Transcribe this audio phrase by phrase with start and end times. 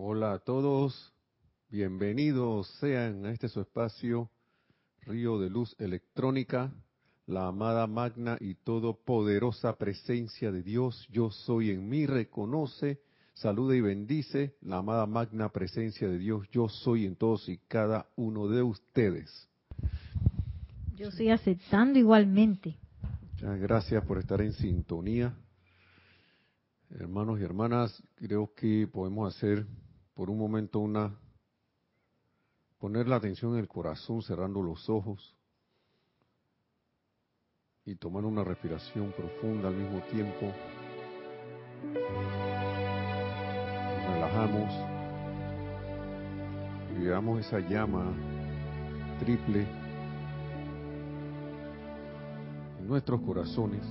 [0.00, 1.12] Hola a todos,
[1.70, 4.30] bienvenidos sean a este su espacio,
[5.00, 6.72] Río de Luz Electrónica,
[7.26, 13.00] la amada magna y todopoderosa presencia de Dios, yo soy en mí, reconoce,
[13.34, 18.06] saluda y bendice la amada magna presencia de Dios, yo soy en todos y cada
[18.14, 19.48] uno de ustedes.
[20.94, 22.76] Yo estoy aceptando igualmente.
[23.32, 25.34] Muchas gracias por estar en sintonía.
[26.88, 29.66] Hermanos y hermanas, creo que podemos hacer
[30.18, 31.16] por un momento una,
[32.80, 35.36] poner la atención en el corazón cerrando los ojos
[37.84, 40.52] y tomar una respiración profunda al mismo tiempo.
[44.08, 44.74] Relajamos
[46.96, 48.12] y veamos esa llama
[49.20, 49.68] triple
[52.80, 53.86] en nuestros corazones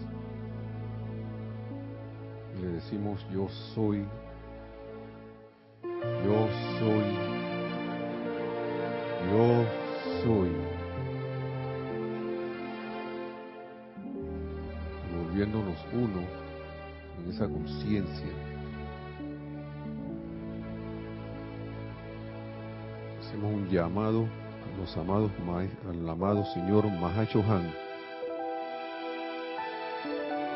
[2.58, 4.06] y le decimos yo soy
[6.28, 7.06] yo soy,
[9.32, 9.66] yo
[10.24, 10.52] soy.
[15.16, 16.22] Volviéndonos uno
[17.18, 18.28] en esa conciencia.
[23.20, 25.32] Hacemos un llamado a los amados
[25.90, 27.72] al amado Señor Mahacho Han,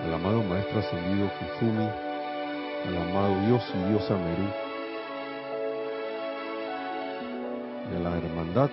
[0.04, 1.88] al amado Maestro Ascendido Kuzumi,
[2.88, 4.61] al amado Dios y Diosa Merú
[8.42, 8.72] hermandad,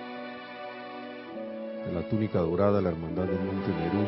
[1.85, 4.03] de la túnica dorada, la hermandad del Monte Nerú,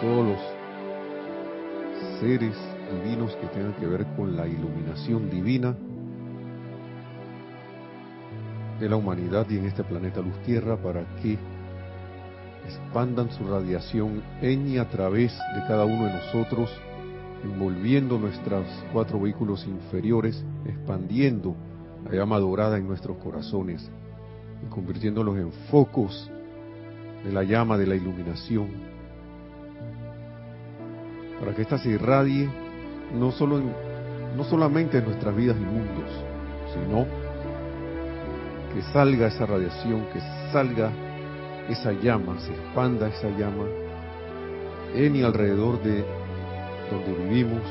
[0.00, 2.56] todos los seres
[2.92, 5.76] divinos que tengan que ver con la iluminación divina
[8.78, 11.38] de la humanidad y en este planeta Luz Tierra para que
[12.64, 16.70] expandan su radiación en y a través de cada uno de nosotros,
[17.42, 21.56] envolviendo nuestros cuatro vehículos inferiores, expandiendo
[22.04, 23.90] la llama dorada en nuestros corazones,
[24.64, 26.30] y convirtiéndolos en focos
[27.24, 28.68] de la llama de la iluminación,
[31.40, 32.48] para que ésta se irradie
[33.14, 33.60] no, solo
[34.36, 36.10] no solamente en nuestras vidas y mundos,
[36.72, 37.06] sino
[38.72, 40.20] que salga esa radiación, que
[40.52, 40.90] salga
[41.68, 43.64] esa llama, se expanda esa llama
[44.94, 46.04] en y alrededor de
[46.90, 47.62] donde vivimos,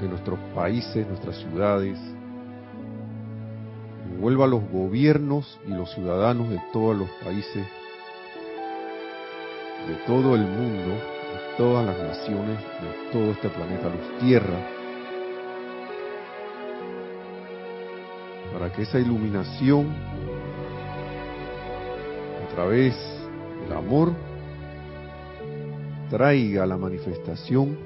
[0.00, 1.98] de nuestros países, nuestras ciudades,
[4.16, 7.66] envuelva a los gobiernos y los ciudadanos de todos los países,
[9.86, 14.58] de todo el mundo, de todas las naciones, de todo este planeta Luz Tierra,
[18.54, 19.94] para que esa iluminación
[22.42, 22.94] a través
[23.60, 24.12] del amor
[26.08, 27.76] traiga la manifestación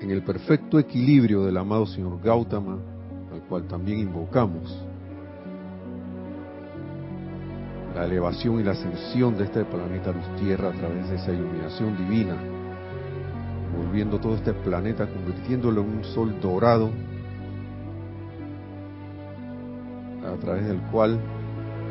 [0.00, 2.93] en el perfecto equilibrio del amado señor Gautama
[3.48, 4.84] cual también invocamos
[7.94, 11.96] la elevación y la ascensión de este planeta luz tierra a través de esa iluminación
[11.96, 12.36] divina,
[13.76, 16.90] volviendo todo este planeta, convirtiéndolo en un sol dorado,
[20.26, 21.20] a través del cual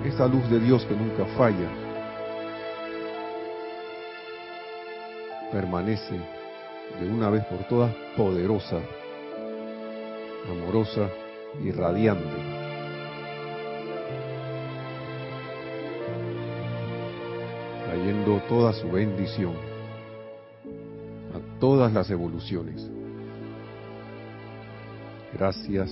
[0.03, 1.69] esa luz de Dios que nunca falla
[5.51, 6.19] permanece
[6.99, 8.79] de una vez por todas poderosa,
[10.51, 11.07] amorosa
[11.61, 12.23] y radiante.
[17.85, 19.53] Trayendo toda su bendición
[21.33, 22.89] a todas las evoluciones.
[25.33, 25.91] Gracias.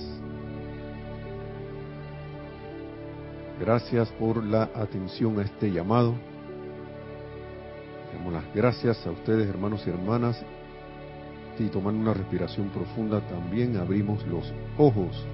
[3.60, 6.14] Gracias por la atención a este llamado.
[8.12, 10.42] Damos las gracias a ustedes, hermanos y hermanas,
[11.58, 15.24] y tomando una respiración profunda también abrimos los ojos.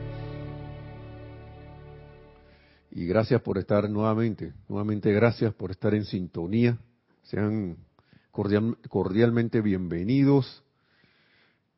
[2.91, 6.79] Y gracias por estar nuevamente, nuevamente gracias por estar en sintonía.
[7.23, 7.77] Sean
[8.89, 10.65] cordialmente bienvenidos.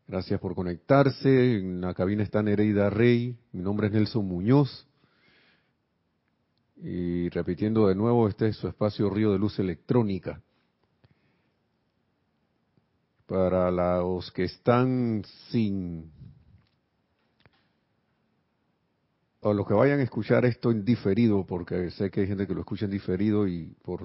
[0.06, 1.56] Gracias por conectarse.
[1.56, 3.37] En la cabina está Nereida Rey.
[3.52, 4.87] Mi nombre es Nelson Muñoz.
[6.76, 10.40] Y repitiendo de nuevo, este es su espacio Río de Luz Electrónica
[13.26, 16.11] para los que están sin
[19.42, 22.54] o los que vayan a escuchar esto en diferido, porque sé que hay gente que
[22.54, 24.04] lo escucha en diferido y por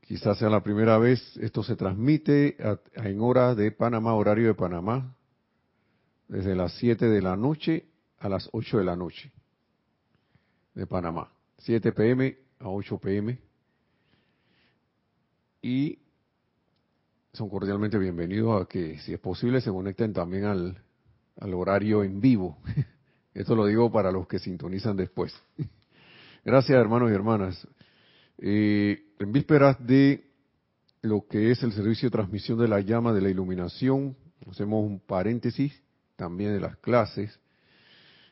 [0.00, 2.56] quizás sea la primera vez, esto se transmite
[2.94, 5.14] en hora de Panamá, horario de Panamá,
[6.28, 7.86] desde las 7 de la noche
[8.18, 9.32] a las 8 de la noche
[10.74, 13.38] de Panamá, 7 pm a 8 pm.
[15.62, 15.98] Y
[17.32, 20.82] son cordialmente bienvenidos a que, si es posible, se conecten también al,
[21.40, 22.58] al horario en vivo.
[23.34, 25.34] Esto lo digo para los que sintonizan después.
[26.44, 27.68] Gracias, hermanos y hermanas.
[28.38, 30.30] Eh, en vísperas de
[31.02, 34.16] lo que es el servicio de transmisión de la llama de la iluminación,
[34.48, 35.72] hacemos un paréntesis
[36.16, 37.38] también de las clases.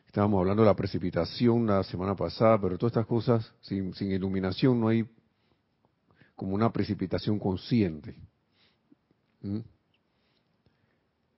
[0.07, 4.79] Estábamos hablando de la precipitación la semana pasada, pero todas estas cosas, sin, sin iluminación
[4.79, 5.05] no hay
[6.35, 8.15] como una precipitación consciente.
[9.41, 9.59] ¿Mm?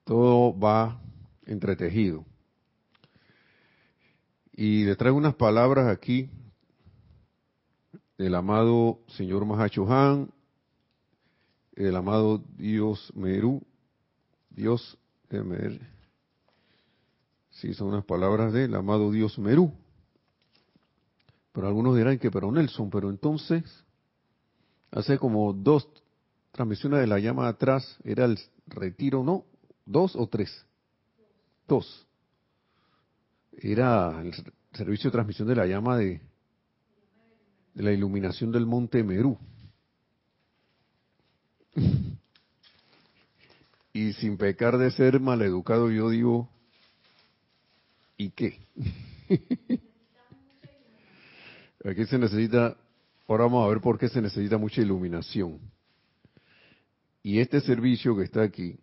[0.04, 1.00] Todo va
[1.44, 2.24] entretejido.
[4.56, 6.30] Y le traigo unas palabras aquí
[8.16, 10.30] del amado señor Mahacho Han,
[11.74, 13.62] el amado Dios Meru,
[14.48, 14.96] Dios,
[15.28, 15.78] de
[17.50, 19.72] si son unas palabras del amado Dios Merú.
[21.52, 23.62] Pero algunos dirán que, pero Nelson, pero entonces,
[24.90, 25.86] hace como dos
[26.52, 29.44] transmisiones de la llama atrás, era el retiro, ¿no?
[29.84, 30.64] ¿Dos o tres?
[31.68, 32.05] Dos.
[33.56, 34.34] Era el
[34.72, 36.20] servicio de transmisión de la llama de,
[37.74, 39.38] la iluminación del monte Merú.
[43.92, 46.50] y sin pecar de ser maleducado, yo digo,
[48.18, 48.60] ¿y qué?
[51.84, 52.76] Aquí se necesita,
[53.28, 55.60] ahora vamos a ver por qué se necesita mucha iluminación.
[57.22, 58.78] Y este servicio que está aquí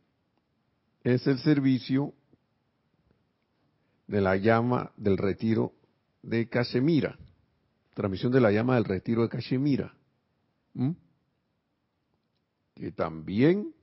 [1.03, 2.13] es el servicio
[4.13, 5.73] de la llama del retiro
[6.21, 7.17] de Cachemira,
[7.95, 9.91] transmisión de la llama del retiro de Cachemira,
[12.75, 13.73] que también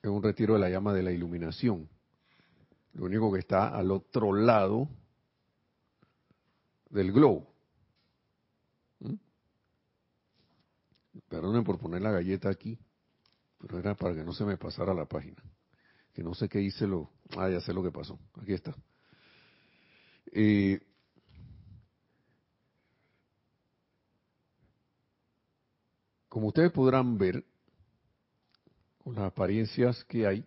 [0.00, 1.86] es un retiro de la llama de la iluminación.
[2.94, 4.88] Lo único que está al otro lado
[6.88, 7.52] del globo.
[9.00, 9.16] ¿Mm?
[11.28, 12.78] Perdonen por poner la galleta aquí,
[13.58, 15.42] pero era para que no se me pasara la página.
[16.14, 17.15] Que no sé qué hice lo...
[17.34, 18.18] Ah, ya sé lo que pasó.
[18.40, 18.74] Aquí está.
[20.32, 20.80] Eh,
[26.28, 27.44] como ustedes podrán ver,
[29.02, 30.44] con las apariencias que hay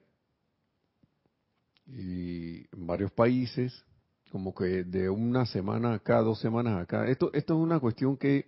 [1.88, 3.84] y en varios países,
[4.32, 7.08] como que de una semana acá, dos semanas acá.
[7.08, 8.46] Esto, esto es una cuestión que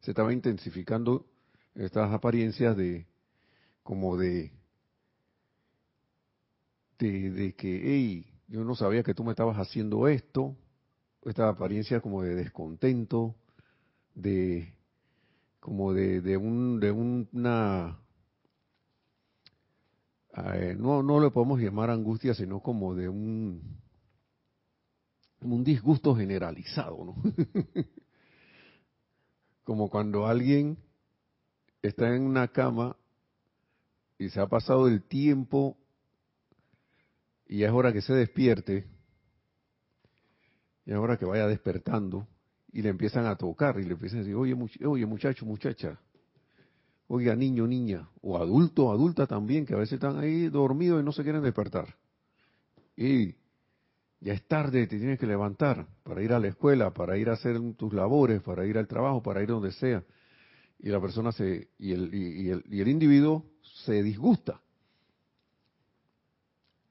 [0.00, 1.26] se estaba intensificando
[1.74, 3.06] estas apariencias de
[3.82, 4.52] como de
[6.98, 10.56] de, de que hey yo no sabía que tú me estabas haciendo esto
[11.24, 13.34] esta apariencia como de descontento
[14.14, 14.74] de
[15.60, 17.98] como de, de un de una
[20.36, 23.80] eh, no, no le podemos llamar angustia, sino como de un,
[25.40, 27.16] un disgusto generalizado, ¿no?
[29.64, 30.76] como cuando alguien
[31.80, 32.96] está en una cama
[34.18, 35.78] y se ha pasado el tiempo
[37.46, 38.86] y es hora que se despierte,
[40.84, 42.26] y es hora que vaya despertando,
[42.72, 44.54] y le empiezan a tocar y le empiezan a decir, oye,
[44.84, 45.98] oye muchacho, muchacha,
[47.08, 51.12] Oiga, niño, niña, o adulto, adulta también, que a veces están ahí dormidos y no
[51.12, 51.94] se quieren despertar.
[52.96, 53.36] Y
[54.20, 57.34] ya es tarde, te tienes que levantar para ir a la escuela, para ir a
[57.34, 60.02] hacer tus labores, para ir al trabajo, para ir donde sea.
[60.80, 63.44] Y la persona se, y el, y, el, y el individuo
[63.84, 64.60] se disgusta.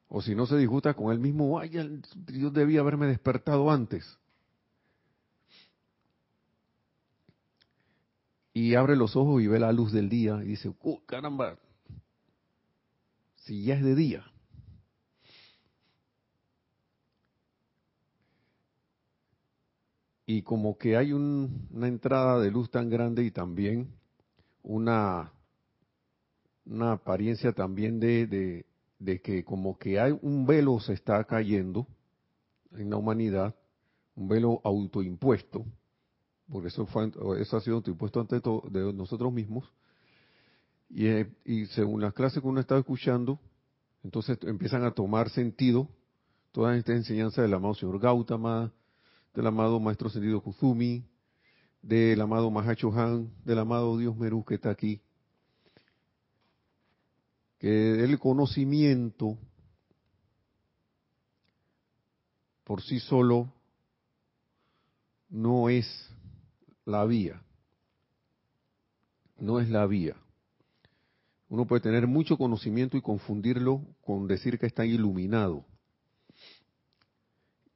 [0.08, 4.18] O si no se disgusta con él mismo, ay, yo debía haberme despertado antes.
[8.56, 11.60] y abre los ojos y ve la luz del día y dice, oh, caramba,
[13.36, 14.24] si ya es de día.
[20.26, 23.94] Y como que hay una entrada de luz tan grande y también
[24.64, 25.34] una,
[26.66, 28.66] una apariencia también de,
[29.00, 31.88] de que como que hay un velo se está cayendo
[32.72, 33.56] en la humanidad,
[34.16, 35.66] un velo autoimpuesto,
[36.50, 39.72] porque eso, fue, eso ha sido impuesto ante de nosotros mismos,
[40.90, 41.28] y, eh,
[41.72, 43.40] según las clases que uno está escuchando,
[44.04, 45.90] entonces empiezan a tomar sentido
[46.52, 48.72] todas estas enseñanzas del amado señor Gautama,
[49.34, 51.04] del amado maestro sentido Kuzumi,
[51.82, 55.02] del amado Mahacho Han, del amado Dios Meru que está aquí,
[57.60, 59.38] que el conocimiento
[62.64, 63.54] por sí solo
[65.30, 65.86] no es
[66.86, 67.42] la vía.
[69.38, 70.16] No es la vía.
[71.48, 75.66] Uno puede tener mucho conocimiento y confundirlo con decir que está iluminado.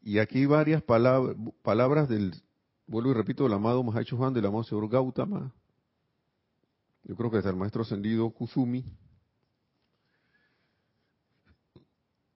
[0.02, 2.34] Y aquí varias palabras, del,
[2.88, 5.54] vuelvo y repito, del amado Mahacho Juan, del amado señor Gautama,
[7.04, 8.86] yo creo que es el maestro ascendido Kusumi,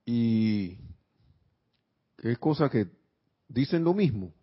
[0.05, 0.77] y
[2.17, 2.87] es cosa que
[3.47, 4.33] dicen lo mismo.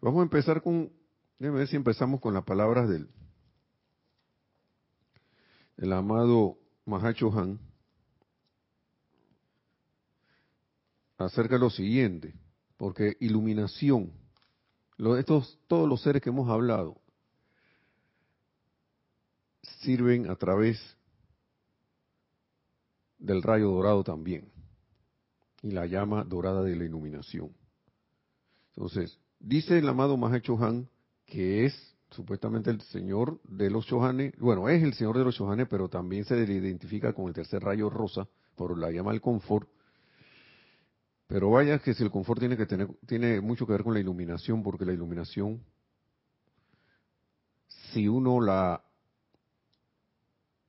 [0.00, 0.90] Vamos a empezar con,
[1.38, 3.08] déjame ver si empezamos con las palabras del
[5.76, 7.58] el amado Mahacho Han
[11.16, 12.34] acerca de lo siguiente,
[12.76, 14.12] porque iluminación,
[15.18, 17.00] estos, todos los seres que hemos hablado,
[19.80, 20.78] sirven a través
[23.20, 24.50] del rayo dorado también
[25.62, 27.50] y la llama dorada de la iluminación.
[28.74, 30.88] Entonces, dice el amado Mahacho Han
[31.26, 35.68] que es supuestamente el señor de los Chohanes, bueno, es el señor de los Chohanes,
[35.70, 39.68] pero también se le identifica con el tercer rayo rosa, por la llama del confort.
[41.28, 44.00] Pero vaya que si el confort tiene que tener, tiene mucho que ver con la
[44.00, 45.62] iluminación, porque la iluminación,
[47.92, 48.82] si uno la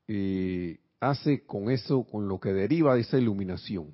[0.07, 3.93] eh, hace con eso, con lo que deriva de esa iluminación,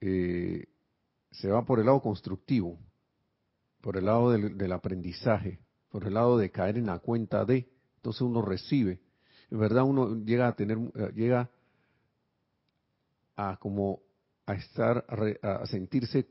[0.00, 0.66] eh,
[1.30, 2.78] se va por el lado constructivo,
[3.80, 8.20] por el lado del, aprendizaje, por el lado de caer en la cuenta de, entonces
[8.20, 9.00] uno recibe.
[9.50, 11.50] En verdad uno llega a tener, eh, llega
[13.36, 14.00] a como
[14.44, 15.06] a estar,
[15.42, 16.28] a, sentirse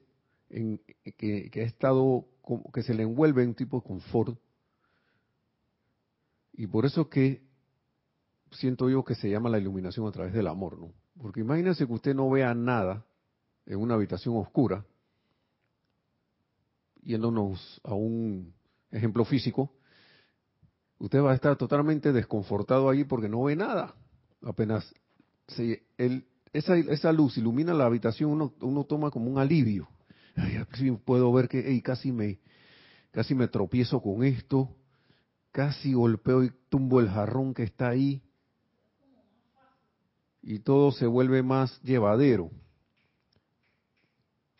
[0.50, 0.80] en,
[1.18, 2.28] que, que ha estado,
[2.72, 4.38] que se le envuelve en un tipo de confort.
[6.54, 7.50] Y por eso que
[8.51, 10.93] siento yo que se llama la iluminación a través del amor, ¿no?
[11.22, 13.05] Porque imagínense que usted no vea nada
[13.65, 14.86] en una habitación oscura,
[17.03, 18.53] yéndonos a un
[18.91, 19.74] ejemplo físico,
[21.00, 23.96] usted va a estar totalmente desconfortado ahí porque no ve nada.
[24.43, 24.93] Apenas
[26.53, 29.88] esa, esa luz ilumina la habitación, uno, toma como un alivio.
[30.36, 30.63] Ay,
[31.03, 32.39] puedo ver que casi, me,
[33.12, 34.75] casi me tropiezo con esto,
[35.51, 38.22] casi golpeo y tumbo el jarrón que está ahí.
[40.41, 42.50] Y todo se vuelve más llevadero.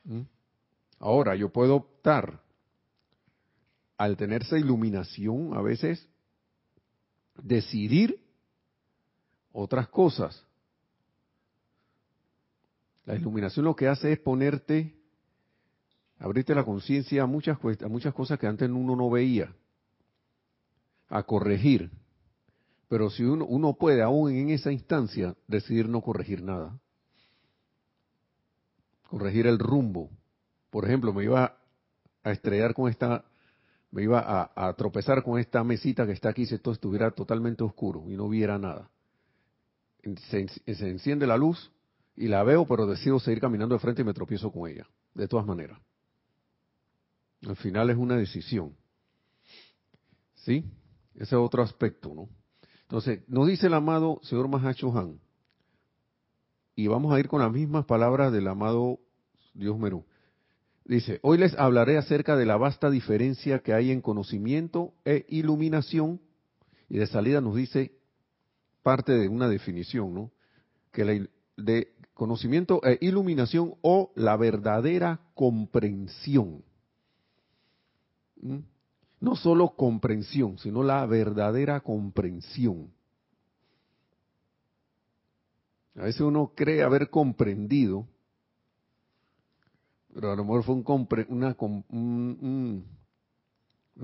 [0.03, 0.21] ¿Mm?
[1.00, 2.41] Ahora, yo puedo optar,
[3.97, 6.07] al tener esa iluminación, a veces,
[7.41, 8.19] decidir
[9.51, 10.45] otras cosas.
[13.05, 14.95] La iluminación lo que hace es ponerte,
[16.19, 19.53] abrirte la conciencia a muchas, a muchas cosas que antes uno no veía,
[21.09, 21.89] a corregir.
[22.91, 26.77] Pero si uno, uno puede, aún en esa instancia, decidir no corregir nada,
[29.07, 30.10] corregir el rumbo,
[30.69, 31.57] por ejemplo, me iba
[32.21, 33.24] a estrellar con esta,
[33.91, 38.10] me iba a, tropezar con esta mesita que está aquí si esto estuviera totalmente oscuro
[38.10, 38.89] y no viera nada.
[40.29, 41.71] Se, enciende la luz
[42.17, 45.29] y la veo, pero decido seguir caminando de frente y me tropiezo con ella, de
[45.29, 45.79] todas maneras.
[47.48, 48.75] Al final es una decisión.
[50.36, 50.65] ¿Sí?
[51.15, 52.27] Ese es otro aspecto, ¿no?
[52.91, 55.17] Entonces, nos dice el amado señor Mahacho Han,
[56.75, 59.00] y vamos a ir con las mismas palabras del amado
[59.53, 60.03] Dios Merú.
[60.83, 66.19] Dice, hoy les hablaré acerca de la vasta diferencia que hay en conocimiento e iluminación.
[66.89, 67.93] Y de salida nos dice
[68.83, 70.31] parte de una definición, ¿no?
[70.91, 76.62] Que la, de conocimiento e iluminación o la verdadera comprensión.
[78.41, 78.57] ¿Mm?
[79.21, 82.91] No solo comprensión, sino la verdadera comprensión.
[85.95, 88.07] A veces uno cree haber comprendido
[90.13, 90.75] pero a lo mejor fue
[91.29, 91.55] una,
[91.89, 92.83] una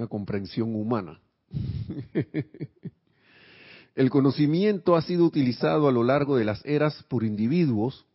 [0.08, 1.20] comprensión humana.
[3.96, 8.06] El conocimiento ha sido utilizado a lo largo de las eras por individuos,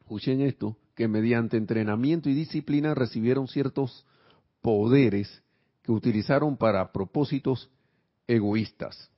[0.00, 4.06] escuchen esto, que mediante entrenamiento y disciplina recibieron ciertos
[4.62, 5.42] poderes
[5.88, 7.70] que utilizaron para propósitos
[8.26, 9.10] egoístas.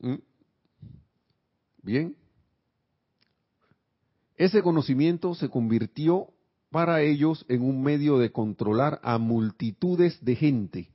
[0.00, 0.14] ¿Mm?
[1.82, 2.16] Bien,
[4.36, 6.28] ese conocimiento se convirtió
[6.70, 10.88] para ellos en un medio de controlar a multitudes de gente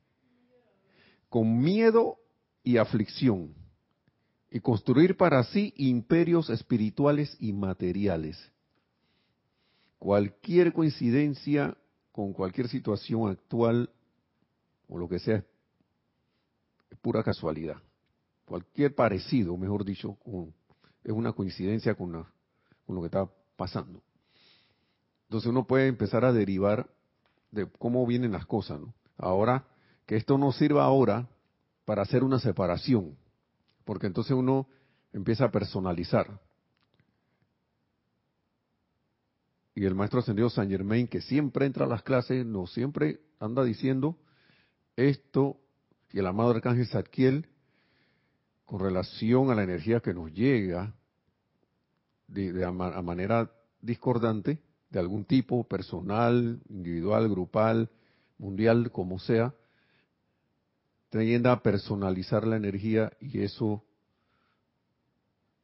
[1.28, 2.16] con miedo
[2.64, 3.54] y aflicción
[4.50, 8.38] y construir para sí imperios espirituales y materiales.
[10.00, 11.78] Cualquier coincidencia
[12.16, 13.90] con cualquier situación actual
[14.88, 15.44] o lo que sea
[16.90, 17.76] es pura casualidad.
[18.46, 20.18] Cualquier parecido, mejor dicho,
[21.04, 24.02] es una coincidencia con lo que está pasando.
[25.24, 26.90] Entonces uno puede empezar a derivar
[27.52, 28.80] de cómo vienen las cosas.
[29.18, 29.68] Ahora,
[30.06, 31.28] que esto no sirva ahora
[31.84, 33.18] para hacer una separación,
[33.84, 34.70] porque entonces uno
[35.12, 36.40] empieza a personalizar.
[39.76, 43.62] Y el maestro ascendido San Germain, que siempre entra a las clases, no siempre anda
[43.64, 44.18] diciendo
[44.96, 45.60] esto
[46.14, 47.50] y el amado arcángel Zadkiel
[48.64, 50.96] con relación a la energía que nos llega
[52.28, 53.52] de, a, manera
[53.82, 57.90] discordante, de algún tipo, personal, individual, grupal,
[58.38, 59.54] mundial, como sea,
[61.10, 63.84] tiende a personalizar la energía y eso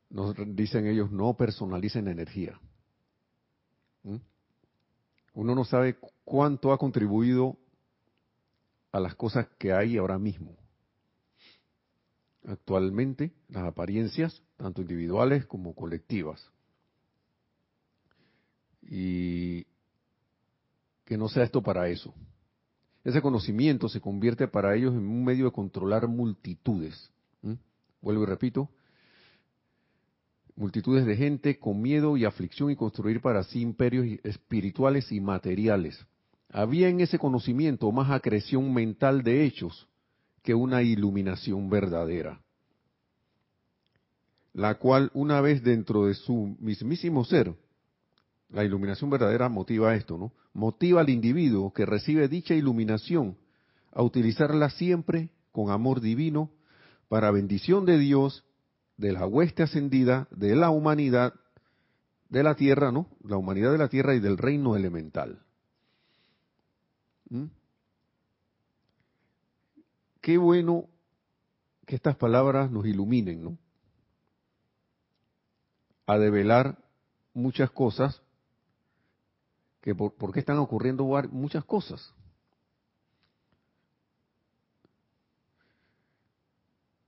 [0.09, 2.59] nos dicen ellos, no personalicen energía.
[5.33, 7.57] Uno no sabe cuánto ha contribuido
[8.91, 10.57] a las cosas que hay ahora mismo.
[12.45, 16.51] Actualmente, las apariencias, tanto individuales como colectivas.
[18.81, 19.65] Y
[21.05, 22.13] que no sea esto para eso.
[23.03, 27.11] Ese conocimiento se convierte para ellos en un medio de controlar multitudes.
[28.01, 28.69] Vuelvo y repito,
[30.61, 36.05] multitudes de gente con miedo y aflicción y construir para sí imperios espirituales y materiales.
[36.51, 39.87] Había en ese conocimiento más acreción mental de hechos
[40.43, 42.41] que una iluminación verdadera,
[44.53, 47.55] la cual una vez dentro de su mismísimo ser,
[48.49, 50.31] la iluminación verdadera motiva esto, ¿no?
[50.53, 53.35] Motiva al individuo que recibe dicha iluminación
[53.91, 56.51] a utilizarla siempre con amor divino
[57.07, 58.45] para bendición de Dios
[58.97, 61.33] de la hueste ascendida de la humanidad
[62.31, 63.07] de la tierra, ¿no?
[63.23, 65.43] La humanidad de la tierra y del reino elemental.
[67.29, 67.47] ¿Mm?
[70.21, 70.87] Qué bueno
[71.85, 73.57] que estas palabras nos iluminen, ¿no?
[76.05, 76.77] A develar
[77.33, 78.21] muchas cosas,
[79.81, 82.13] que por, por qué están ocurriendo muchas cosas.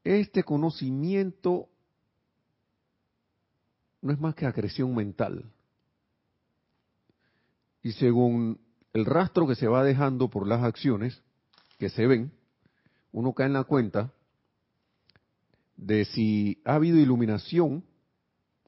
[0.03, 1.69] Este conocimiento
[4.03, 5.49] no es más que acreción mental.
[7.81, 8.59] Y según
[8.91, 11.23] el rastro que se va dejando por las acciones
[11.79, 12.31] que se ven,
[13.13, 14.11] uno cae en la cuenta
[15.77, 17.85] de si ha habido iluminación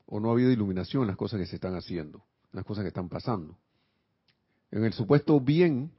[0.05, 2.19] o no ha habido iluminación en las cosas que se están haciendo,
[2.53, 3.57] en las cosas que están pasando.
[4.71, 5.91] En el supuesto bien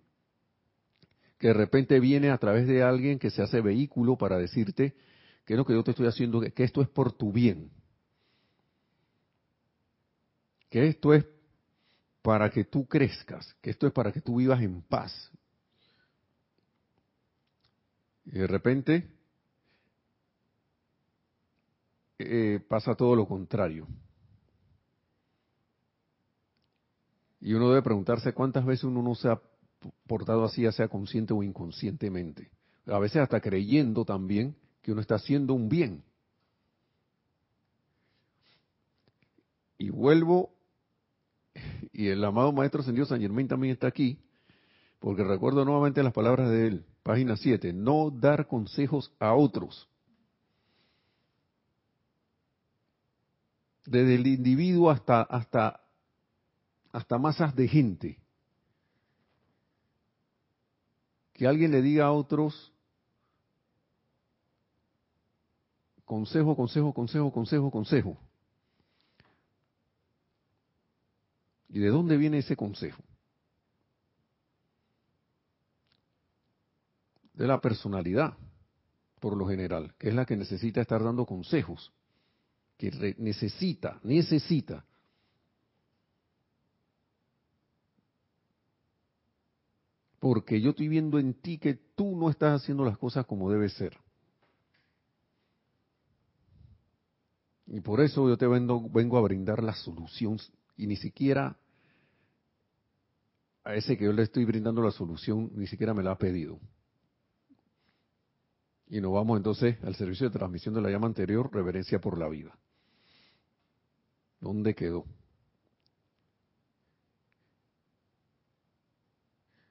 [1.38, 4.96] que de repente viene a través de alguien que se hace vehículo para decirte
[5.44, 7.75] que lo que yo te estoy haciendo, que esto es por tu bien
[10.70, 11.24] que esto es
[12.22, 15.30] para que tú crezcas, que esto es para que tú vivas en paz.
[18.24, 19.08] Y de repente
[22.18, 23.86] eh, pasa todo lo contrario.
[27.40, 29.40] Y uno debe preguntarse cuántas veces uno no se ha
[30.08, 32.50] portado así, ya sea consciente o inconscientemente.
[32.86, 36.02] A veces hasta creyendo también que uno está haciendo un bien.
[39.78, 40.55] Y vuelvo
[41.92, 44.18] y el amado Maestro Ascendido San Germain también está aquí,
[44.98, 49.88] porque recuerdo nuevamente las palabras de él, página 7, no dar consejos a otros.
[53.84, 55.80] Desde el individuo hasta, hasta,
[56.92, 58.18] hasta masas de gente.
[61.32, 62.72] Que alguien le diga a otros,
[66.04, 68.18] consejo, consejo, consejo, consejo, consejo.
[71.76, 73.04] ¿Y de dónde viene ese consejo?
[77.34, 78.32] De la personalidad,
[79.20, 81.92] por lo general, que es la que necesita estar dando consejos,
[82.78, 84.86] que necesita, necesita.
[90.18, 93.68] Porque yo estoy viendo en ti que tú no estás haciendo las cosas como debe
[93.68, 93.98] ser.
[97.66, 100.38] Y por eso yo te vengo, a brindar la solución
[100.78, 101.58] y ni siquiera
[103.66, 106.60] a ese que yo le estoy brindando la solución ni siquiera me la ha pedido.
[108.86, 112.28] Y nos vamos entonces al servicio de transmisión de la llama anterior, reverencia por la
[112.28, 112.56] vida.
[114.40, 115.04] ¿Dónde quedó?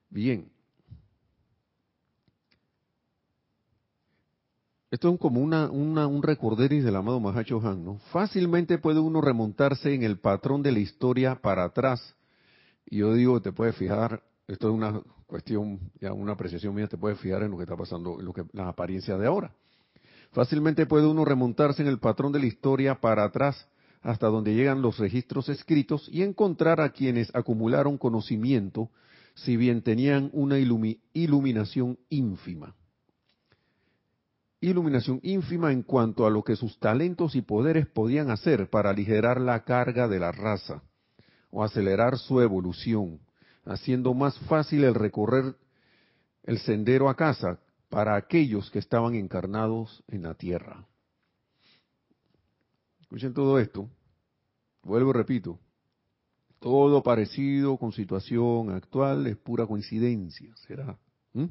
[0.10, 0.52] Bien.
[4.92, 8.00] Esto es como una, un recorderis del amado Mahacho Han, ¿no?
[8.12, 12.15] Fácilmente puede uno remontarse en el patrón de la historia para atrás
[12.88, 17.20] yo digo, te puedes fijar, esto es una cuestión, ya una apreciación mía, te puedes
[17.20, 19.52] fijar en lo que está pasando, en lo que las apariencias de ahora.
[20.32, 23.68] Fácilmente puede uno remontarse en el patrón de la historia para atrás
[24.02, 28.92] hasta donde llegan los registros escritos y encontrar a quienes acumularon conocimiento,
[29.34, 32.76] si bien tenían una iluminación ínfima.
[34.62, 39.42] Iluminación ínfima en cuanto a lo que sus talentos y poderes podían hacer para aligerar
[39.42, 40.84] la carga de la raza
[41.56, 43.18] o acelerar su evolución,
[43.64, 45.56] haciendo más fácil el recorrer
[46.44, 50.86] el sendero a casa para aquellos que estaban encarnados en la tierra.
[53.00, 53.90] Escuchen todo esto.
[54.84, 55.58] Vuelvo y repito.
[56.60, 61.00] Todo parecido con situación actual es pura coincidencia, ¿será?
[61.32, 61.46] ¿Mm?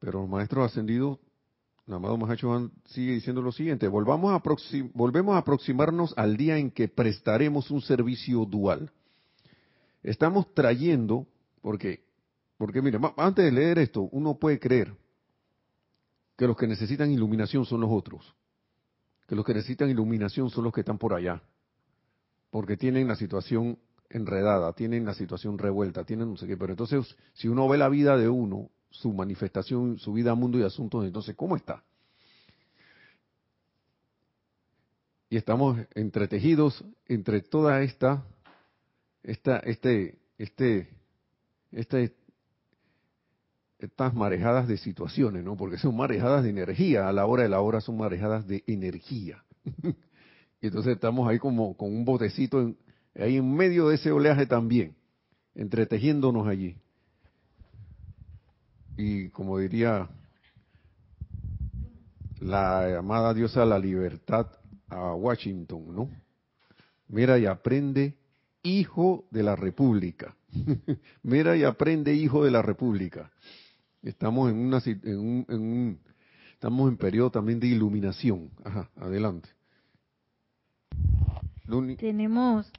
[0.00, 1.20] Pero los maestros ascendidos,
[1.86, 2.18] el amado
[2.86, 4.42] sigue diciendo lo siguiente, volvamos a
[4.92, 8.90] volvemos a aproximarnos al día en que prestaremos un servicio dual.
[10.02, 11.26] Estamos trayendo,
[11.62, 12.04] porque,
[12.58, 14.94] porque mire, antes de leer esto, uno puede creer
[16.36, 18.34] que los que necesitan iluminación son los otros,
[19.28, 21.40] que los que necesitan iluminación son los que están por allá,
[22.50, 23.78] porque tienen la situación
[24.10, 27.88] enredada, tienen la situación revuelta, tienen no sé qué, pero entonces si uno ve la
[27.88, 31.82] vida de uno su manifestación, su vida, mundo y asuntos, entonces, ¿cómo está?
[35.28, 38.24] Y estamos entretejidos entre toda esta,
[39.22, 40.88] esta, este, este,
[41.72, 42.14] este,
[43.78, 45.56] estas marejadas de situaciones, ¿no?
[45.56, 49.44] Porque son marejadas de energía, a la hora de la hora son marejadas de energía.
[50.60, 52.74] y entonces estamos ahí como con un botecito
[53.14, 54.94] ahí en medio de ese oleaje también,
[55.54, 56.76] entretejiéndonos allí
[58.96, 60.08] y como diría
[62.40, 64.46] la amada diosa de la libertad
[64.88, 66.10] a Washington, ¿no?
[67.08, 68.18] Mira y aprende,
[68.62, 70.36] hijo de la República.
[71.22, 73.30] Mira y aprende, hijo de la República.
[74.02, 75.98] Estamos en una en un, en un
[76.52, 78.50] estamos en periodo también de iluminación.
[78.64, 79.48] Ajá, adelante.
[81.96, 82.70] Tenemos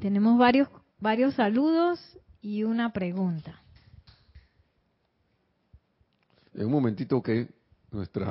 [0.00, 0.68] tenemos varios
[1.00, 3.62] varios saludos y una pregunta.
[6.54, 7.48] En un momentito que
[7.90, 8.30] nuestra,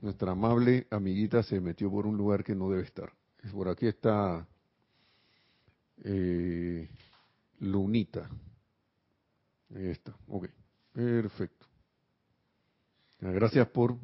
[0.00, 3.12] nuestra amable amiguita se metió por un lugar que no debe estar.
[3.52, 4.46] Por aquí está
[6.04, 6.88] eh,
[7.60, 8.28] Lunita.
[9.74, 10.14] Ahí está.
[10.28, 10.48] Ok.
[10.92, 11.66] Perfecto.
[13.20, 13.96] Gracias por,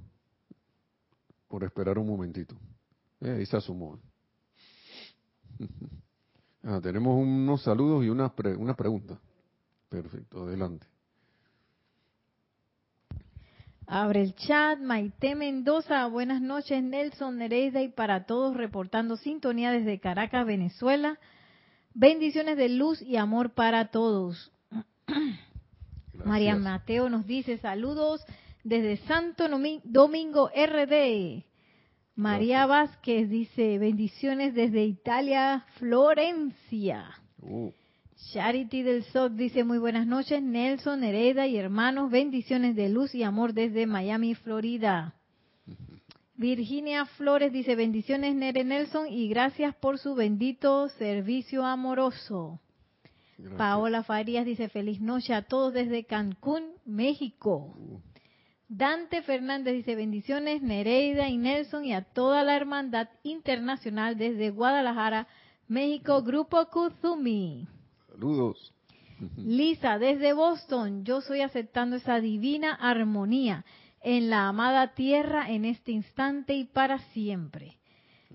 [1.49, 2.55] por esperar un momentito.
[3.21, 3.99] Eh, ahí se asomó.
[6.69, 9.21] Ah, tenemos unos saludos y una, una pregunta.
[9.89, 10.85] Perfecto, adelante.
[13.89, 20.01] Abre el chat, Maite Mendoza, buenas noches, Nelson Nereida y para todos reportando sintonía desde
[20.01, 21.21] Caracas, Venezuela.
[21.95, 24.51] Bendiciones de luz y amor para todos.
[26.25, 28.25] María Mateo nos dice saludos
[28.65, 29.47] desde Santo
[29.85, 31.45] Domingo RD.
[32.17, 37.05] María Vázquez dice bendiciones desde Italia, Florencia.
[37.41, 37.71] Uh.
[38.17, 43.23] Charity del SOC dice muy buenas noches, Nelson, Hereda y hermanos, bendiciones de luz y
[43.23, 45.15] amor desde Miami, Florida.
[46.35, 52.61] Virginia Flores dice bendiciones Nere Nelson y gracias por su bendito servicio amoroso.
[53.59, 57.75] Paola Farías dice feliz noche a todos desde Cancún, México.
[57.79, 58.01] Uh.
[58.69, 65.29] Dante Fernández dice bendiciones Nereida y Nelson y a toda la hermandad internacional desde Guadalajara,
[65.69, 67.69] México, Grupo Kuzumi.
[68.17, 68.73] Saludos.
[69.37, 73.67] Lisa, desde Boston, yo estoy aceptando esa divina armonía
[74.03, 77.77] en la amada tierra en este instante y para siempre.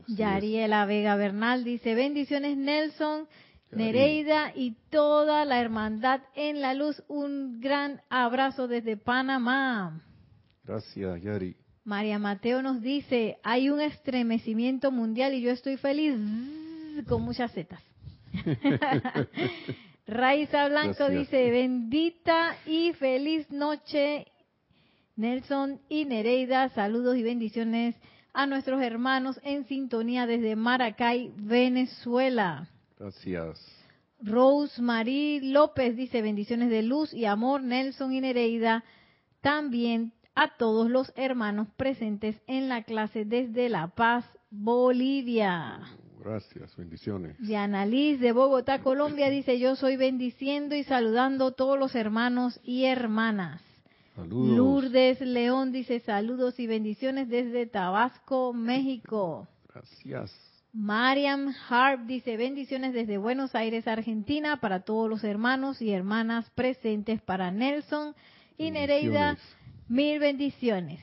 [0.08, 3.28] Yariela Vega Bernal dice, bendiciones Nelson,
[3.72, 7.02] Nereida y toda la hermandad en la luz.
[7.08, 10.00] Un gran abrazo desde Panamá.
[10.63, 11.56] Gracias, Yari.
[11.84, 16.13] María Mateo nos dice, hay un estremecimiento mundial y yo estoy feliz
[17.08, 17.82] con muchas setas.
[20.08, 24.26] Raiza Blanco dice, bendita y feliz noche,
[25.15, 26.70] Nelson y Nereida.
[26.70, 27.96] Saludos y bendiciones
[28.34, 32.67] a nuestros hermanos en sintonía desde Maracay, Venezuela.
[32.98, 33.65] Gracias.
[34.20, 38.84] Rose Marie López dice, bendiciones de luz y amor, Nelson y Nereida.
[39.41, 45.80] También a todos los hermanos presentes en la clase desde La Paz, Bolivia.
[46.24, 47.36] Gracias, bendiciones.
[47.40, 52.60] Diana Liz de Bogotá, Colombia dice, yo soy bendiciendo y saludando a todos los hermanos
[52.64, 53.60] y hermanas.
[54.16, 54.56] Saludos.
[54.56, 59.48] Lourdes León dice, saludos y bendiciones desde Tabasco, México.
[59.74, 60.32] Gracias.
[60.74, 67.20] Mariam Harp dice, bendiciones desde Buenos Aires, Argentina, para todos los hermanos y hermanas presentes,
[67.22, 68.14] para Nelson
[68.60, 69.38] y Nereida,
[69.88, 71.00] mil bendiciones.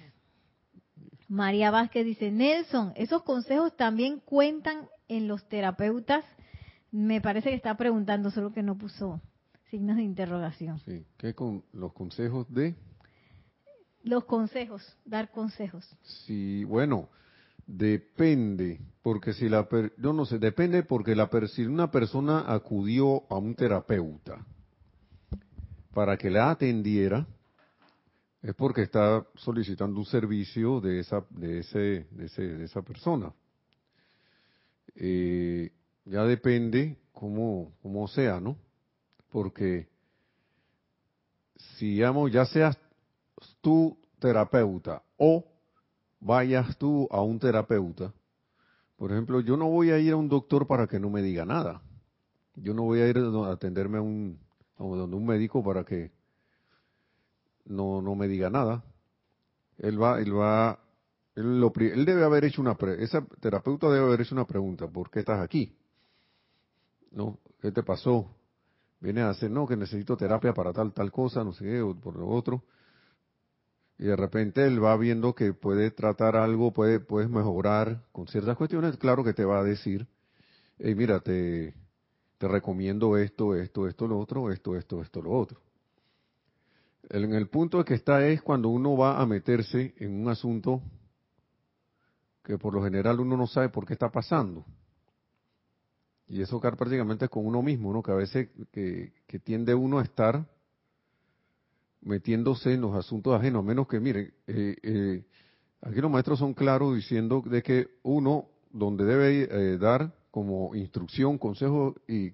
[1.27, 6.25] María Vázquez dice, Nelson, esos consejos también cuentan en los terapeutas,
[6.91, 9.21] me parece que está preguntando, solo que no puso
[9.71, 10.79] signos de interrogación.
[10.81, 12.75] Sí, ¿qué con los consejos de?
[14.03, 15.85] Los consejos, dar consejos.
[16.27, 17.09] Sí, bueno,
[17.67, 19.69] depende, porque si la,
[19.99, 24.45] yo no sé, depende porque la, si una persona acudió a un terapeuta
[25.93, 27.27] para que la atendiera,
[28.41, 33.33] es porque está solicitando un servicio de esa, de ese, de, ese, de esa persona.
[35.01, 35.71] Eh,
[36.07, 38.57] ya depende cómo, cómo sea, ¿no?
[39.31, 39.89] Porque
[41.77, 42.77] si, digamos, ya seas
[43.61, 45.45] tú terapeuta o
[46.19, 48.13] vayas tú a un terapeuta,
[48.97, 51.45] por ejemplo, yo no voy a ir a un doctor para que no me diga
[51.45, 51.81] nada.
[52.57, 54.41] Yo no voy a ir a atenderme a un,
[54.77, 56.11] a un médico para que
[57.65, 58.83] no, no me diga nada.
[59.79, 60.81] Él va, él va,
[61.39, 65.41] él, debe haber hecho una, esa terapeuta debe haber hecho una pregunta, ¿por qué estás
[65.41, 65.77] aquí?
[67.13, 67.39] ¿No?
[67.61, 68.35] ¿Qué te pasó?
[69.01, 71.95] Viene a hacer, no, que necesito terapia para tal, tal cosa, no sé qué, o
[71.95, 72.65] por lo otro.
[73.99, 78.57] Y de repente él va viendo que puede tratar algo, puede, puedes mejorar con ciertas
[78.57, 80.09] cuestiones, claro que te va a decir,
[80.79, 81.75] hey, mira, te,
[82.39, 85.61] te recomiendo esto, esto, esto, lo otro, esto, esto, esto, lo otro.
[87.11, 90.83] En el punto que está es cuando uno va a meterse en un asunto
[92.49, 94.65] que por lo general uno no sabe por qué está pasando.
[96.29, 98.03] Y eso prácticamente con uno mismo, ¿no?
[98.03, 99.13] Que a veces que,
[99.45, 100.49] tiende uno a estar
[102.01, 105.27] metiéndose en los asuntos ajenos, a menos que, miren, eh, eh,
[105.83, 111.37] aquí los maestros son claros diciendo de que uno, donde debe eh, dar como instrucción,
[111.37, 112.33] consejo y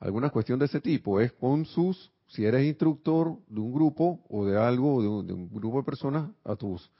[0.00, 4.44] alguna cuestión de ese tipo, es con sus si eres instructor de un grupo o
[4.44, 6.90] de algo, de un, grupo de personas, a tus,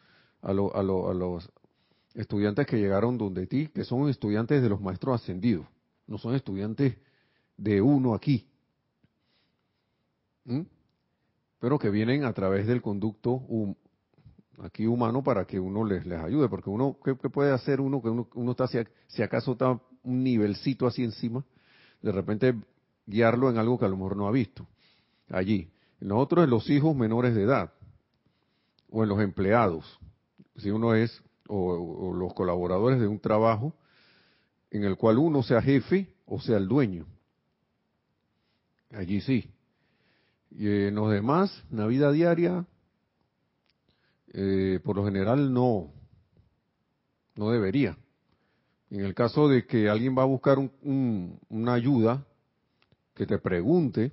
[0.41, 1.51] a, a, los
[2.15, 5.67] estudiantes que llegaron donde ti, que son estudiantes de los maestros ascendidos,
[6.07, 6.97] no son estudiantes
[7.57, 8.47] de uno aquí,
[11.59, 13.43] pero que vienen a través del conducto
[14.59, 18.09] aquí humano para que uno les, les ayude, porque uno, ¿qué, puede hacer uno que
[18.09, 21.45] uno, está, si, si acaso está un nivelcito así encima,
[22.03, 22.55] de repente
[23.07, 24.67] guiarlo en algo que a lo mejor no ha visto?
[25.31, 25.71] allí.
[26.01, 27.73] Nosotros en los hijos menores de edad
[28.91, 29.99] o en los empleados,
[30.57, 33.75] si uno es, o, los colaboradores de un trabajo
[34.71, 37.07] en el cual uno sea jefe o sea el dueño.
[38.93, 39.51] Allí sí.
[40.51, 42.65] Y en los demás, en la vida diaria,
[44.33, 45.93] eh, por lo general no,
[47.37, 47.97] no debería.
[48.91, 52.25] En el caso de que alguien va a buscar una ayuda,
[53.15, 54.13] que te pregunte,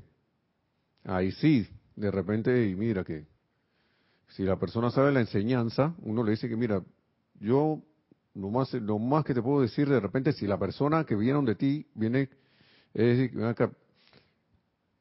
[1.03, 3.25] ahí sí, de repente, y mira que
[4.29, 6.83] si la persona sabe la enseñanza, uno le dice que mira,
[7.39, 7.81] yo
[8.33, 11.41] lo más, lo más que te puedo decir de repente, si la persona que viene
[11.43, 12.29] de ti viene,
[12.93, 13.31] es decir,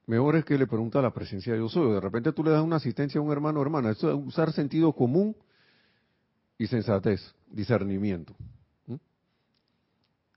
[0.06, 1.92] mejor es que le pregunta a la presencia de Dios soy.
[1.92, 3.90] De repente tú le das una asistencia a un hermano o hermana.
[3.90, 5.36] Eso es usar sentido común
[6.58, 8.34] y sensatez, discernimiento.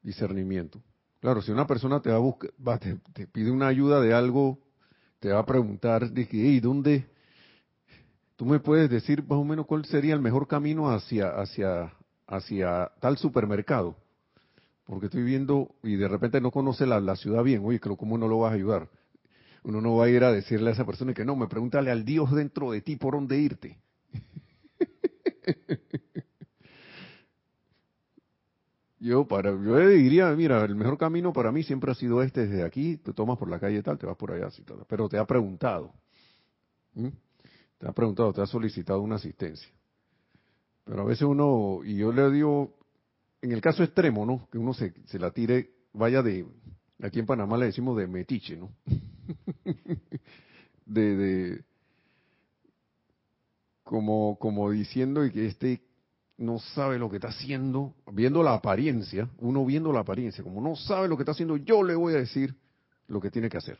[0.01, 0.81] Discernimiento.
[1.19, 2.51] Claro, si una persona te va a buscar,
[3.13, 4.59] te pide una ayuda de algo
[5.19, 7.05] te va a preguntar, de que, ¿dónde?
[8.39, 11.91] ¿Tú me puedes decir más o menos cuál sería el mejor camino hacia, hacia,
[12.25, 13.97] hacia tal supermercado?
[14.85, 17.63] Porque estoy viendo y de repente no conoce la, ciudad bien.
[17.65, 18.87] Oye, ¿cómo no lo vas a ayudar?
[19.63, 22.05] Uno no va a ir a decirle a esa persona que no, me pregúntale al
[22.05, 23.77] Dios dentro de ti por dónde irte.
[29.01, 32.63] Yo para yo diría, mira, el mejor camino para mí siempre ha sido este desde
[32.63, 35.17] aquí, te tomas por la calle tal, te vas por allá, así, tal, pero te
[35.17, 35.93] ha preguntado.
[37.79, 39.69] Te ha preguntado, te ha solicitado una asistencia.
[40.83, 42.75] Pero a veces uno, y yo le digo,
[43.41, 44.47] en el caso extremo, ¿no?
[44.51, 46.45] Que uno se, se la tire, vaya de,
[47.01, 48.69] aquí en Panamá le decimos de metiche, ¿no?
[50.85, 51.63] de, de,
[53.83, 55.81] como, como diciendo que este
[56.37, 60.75] no sabe lo que está haciendo, viendo la apariencia, uno viendo la apariencia, como no
[60.75, 62.55] sabe lo que está haciendo, yo le voy a decir
[63.07, 63.79] lo que tiene que hacer.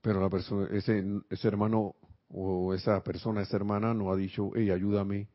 [0.00, 1.94] Pero la persona, ese, ese hermano
[2.28, 5.28] o esa persona, esa hermana no ha dicho, hey, ayúdame,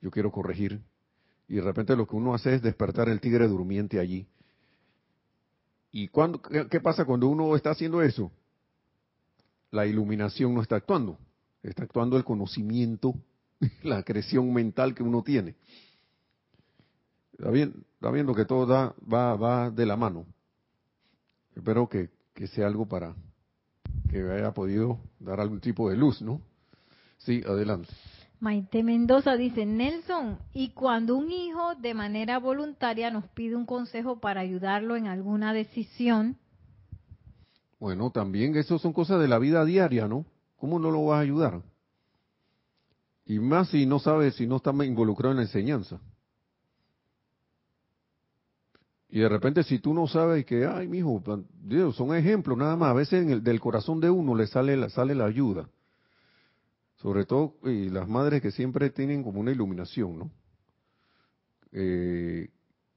[0.00, 0.80] yo quiero corregir.
[1.48, 4.26] Y de repente lo que uno hace es despertar el tigre durmiente allí.
[5.92, 8.32] ¿Y cuando, qué pasa cuando uno está haciendo eso?
[9.70, 11.18] La iluminación no está actuando,
[11.62, 13.14] está actuando el conocimiento
[13.82, 15.54] la creación mental que uno tiene.
[17.32, 20.26] Está, bien, está viendo que todo da, va, va de la mano.
[21.54, 23.14] Espero que, que sea algo para
[24.10, 26.40] que haya podido dar algún tipo de luz, ¿no?
[27.18, 27.88] Sí, adelante.
[28.40, 34.20] Maite Mendoza dice, Nelson, ¿y cuando un hijo de manera voluntaria nos pide un consejo
[34.20, 36.36] para ayudarlo en alguna decisión?
[37.80, 40.26] Bueno, también eso son cosas de la vida diaria, ¿no?
[40.56, 41.62] ¿Cómo no lo vas a ayudar?
[43.26, 46.00] Y más si no sabe, si no está involucrado en la enseñanza.
[49.14, 51.22] Y de repente si tú no sabes que, ay, mijo,
[51.62, 54.76] Dios, son ejemplos nada más, a veces en el, del corazón de uno le sale
[54.76, 55.70] la, sale la ayuda.
[56.96, 60.30] Sobre todo y las madres que siempre tienen como una iluminación, ¿no?
[61.70, 62.48] Eh,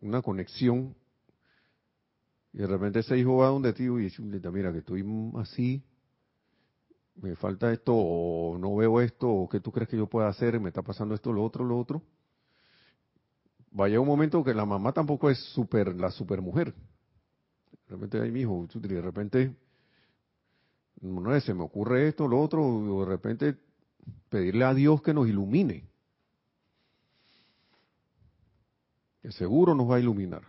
[0.02, 0.96] una conexión.
[2.52, 5.84] Y de repente ese hijo va donde ti y dice, mira que estoy así,
[7.22, 10.60] me falta esto, o no veo esto, o qué tú crees que yo pueda hacer,
[10.60, 12.02] me está pasando esto, lo otro, lo otro.
[13.78, 16.74] Vaya un momento que la mamá tampoco es super, la super mujer.
[16.74, 19.56] De repente, ay, mi hijo, de repente,
[21.02, 23.56] no sé, se me ocurre esto, lo otro, o de repente
[24.30, 25.88] pedirle a Dios que nos ilumine.
[29.22, 30.42] Que seguro nos va a iluminar.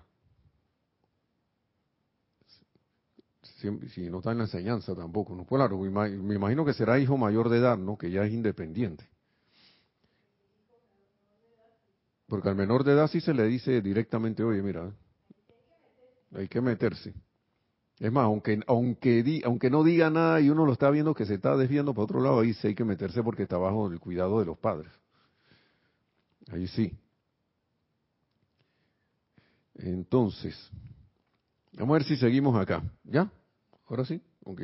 [3.92, 5.44] si, no está en la enseñanza tampoco, ¿no?
[5.44, 7.98] Claro, me imagino que será hijo mayor de edad, ¿no?
[7.98, 9.06] Que ya es independiente.
[12.28, 14.92] Porque al menor de edad sí se le dice directamente, oye, mira,
[16.34, 17.14] hay que meterse.
[17.98, 21.34] Es más, aunque aunque aunque no diga nada y uno lo está viendo que se
[21.34, 24.38] está desviando para otro lado, ahí sí hay que meterse porque está bajo el cuidado
[24.38, 24.92] de los padres.
[26.52, 26.92] Ahí sí.
[29.74, 30.54] Entonces,
[31.72, 32.82] vamos a ver si seguimos acá.
[33.04, 33.30] ¿Ya?
[33.88, 34.62] Ahora sí, ok.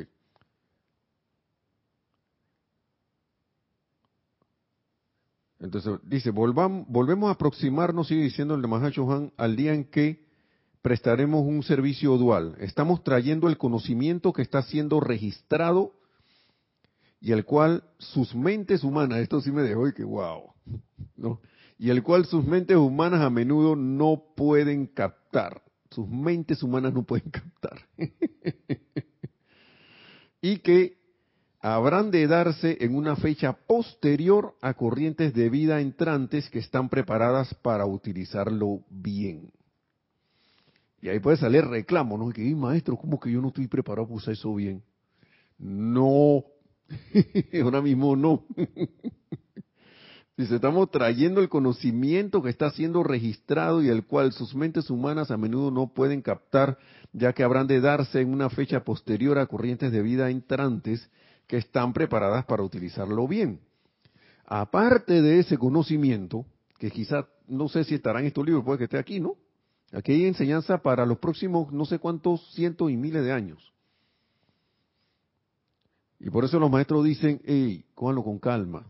[5.65, 10.23] Entonces dice, volvemos a aproximarnos, sigue diciendo el de Mahacho Han, al día en que
[10.81, 12.55] prestaremos un servicio dual.
[12.59, 15.93] Estamos trayendo el conocimiento que está siendo registrado
[17.19, 20.53] y el cual sus mentes humanas, esto sí me dejó y que wow,
[21.17, 21.41] ¿no?
[21.79, 25.63] Y el cual sus mentes humanas a menudo no pueden captar.
[25.89, 27.79] Sus mentes humanas no pueden captar.
[30.41, 31.04] y que
[31.73, 37.55] habrán de darse en una fecha posterior a corrientes de vida entrantes que están preparadas
[37.55, 39.51] para utilizarlo bien.
[41.01, 42.29] Y ahí puede salir reclamo, ¿no?
[42.29, 44.83] Que, maestro, ¿cómo que yo no estoy preparado para usar eso bien?
[45.57, 46.43] No,
[47.63, 48.45] ahora mismo no.
[50.37, 55.31] Dice, estamos trayendo el conocimiento que está siendo registrado y el cual sus mentes humanas
[55.31, 56.77] a menudo no pueden captar,
[57.11, 61.09] ya que habrán de darse en una fecha posterior a corrientes de vida entrantes
[61.47, 63.59] que están preparadas para utilizarlo bien.
[64.45, 66.45] Aparte de ese conocimiento,
[66.77, 69.35] que quizá, no sé si estará en estos libros, puede que esté aquí, ¿no?
[69.91, 73.73] Aquí hay enseñanza para los próximos no sé cuántos cientos y miles de años.
[76.19, 78.85] Y por eso los maestros dicen, hey, cójanlo con calma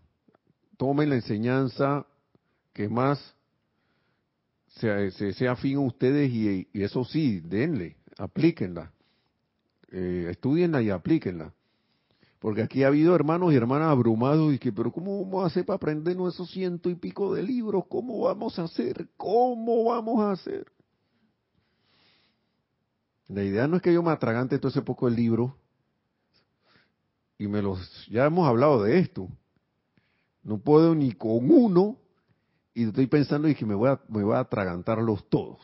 [0.78, 2.06] tomen la enseñanza
[2.74, 3.36] que más
[4.68, 8.92] sea, sea afín a ustedes y, eso sí, denle, aplíquenla,
[9.92, 11.54] eh, estudienla y aplíquenla.
[12.40, 15.66] Porque aquí ha habido hermanos y hermanas abrumados y que, pero ¿cómo vamos a hacer
[15.66, 17.86] para aprendernos esos ciento y pico de libros?
[17.90, 19.10] ¿Cómo vamos a hacer?
[19.18, 20.66] ¿Cómo vamos a hacer?
[23.28, 25.58] La idea no es que yo me atragante todo ese poco el libro
[27.38, 29.28] y me los, ya hemos hablado de esto,
[30.44, 31.98] no puedo ni con uno
[32.74, 35.60] y estoy pensando y que me voy a, me voy a atragantarlos todos.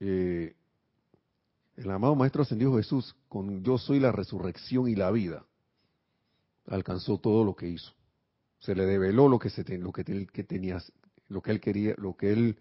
[0.00, 0.54] Eh,
[1.78, 5.46] el amado Maestro Ascendido Jesús, con yo soy la resurrección y la vida,
[6.66, 7.92] alcanzó todo lo que hizo.
[8.58, 10.82] Se le develó lo que, se lo que, que tenía,
[11.28, 12.58] lo que él quería, lo que él,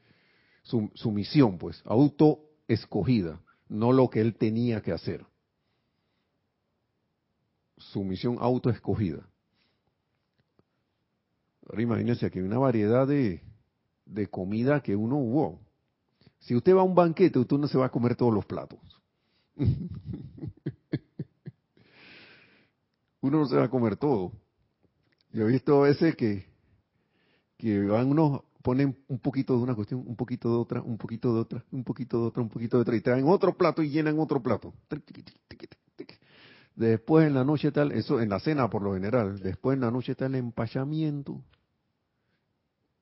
[0.61, 5.25] su, misión, pues, auto escogida, no lo que él tenía que hacer
[7.77, 9.27] su misión autoescogida.
[11.69, 13.43] Ahora imagínense que hay una variedad de,
[14.05, 15.59] de comida que uno hubo.
[16.39, 18.79] Si usted va a un banquete, usted no se va a comer todos los platos.
[23.21, 24.31] uno no se va a comer todo.
[25.31, 26.45] Yo he visto a veces que,
[27.57, 31.33] que van unos, ponen un poquito de una cuestión, un poquito de otra, un poquito
[31.33, 33.89] de otra, un poquito de otra, un poquito de otra, y traen otro plato y
[33.89, 34.73] llenan otro plato.
[36.75, 39.89] Después en la noche tal, eso en la cena por lo general, después en la
[39.89, 41.43] noche el empachamiento.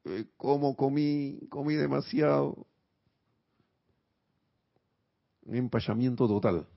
[0.06, 2.68] Eh, como comí, comí demasiado.
[5.46, 6.68] Un empachamiento total.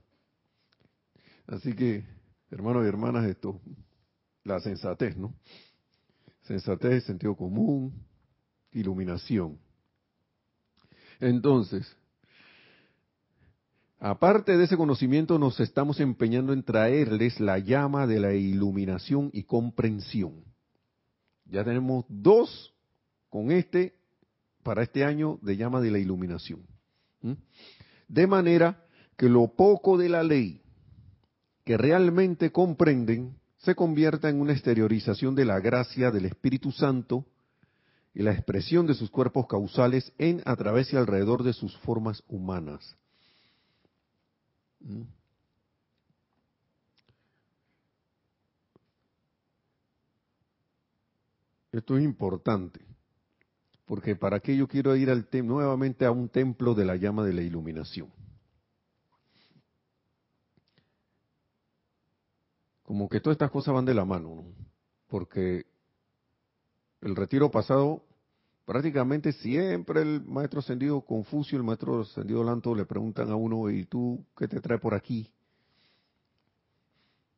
[1.47, 2.05] Así que,
[2.51, 3.59] hermanos y hermanas, esto,
[4.43, 5.33] la sensatez, ¿no?
[6.43, 7.93] Sensatez, sentido común,
[8.71, 9.59] iluminación.
[11.19, 11.95] Entonces,
[14.01, 19.43] Aparte de ese conocimiento, nos estamos empeñando en traerles la llama de la iluminación y
[19.43, 20.45] comprensión.
[21.43, 22.73] Ya tenemos dos
[23.27, 23.95] con este
[24.63, 26.61] para este año de llama de la iluminación.
[28.09, 28.83] De manera
[29.15, 30.61] que lo poco de la ley
[31.63, 37.25] que realmente comprenden se convierta en una exteriorización de la gracia del Espíritu Santo
[38.13, 42.23] y la expresión de sus cuerpos causales en, a través y alrededor de sus formas
[42.27, 42.97] humanas.
[44.79, 45.03] ¿Mm?
[51.71, 52.79] Esto es importante,
[53.89, 57.33] porque para qué yo quiero ir al nuevamente a un templo de la llama de
[57.33, 58.07] la iluminación.
[62.83, 64.43] Como que todas estas cosas van de la mano, ¿no?
[65.07, 65.65] porque
[67.01, 68.03] el retiro pasado
[68.63, 73.85] prácticamente siempre el maestro ascendido Confucio, el maestro ascendido Lanto le preguntan a uno, ¿y
[73.85, 75.31] tú qué te trae por aquí?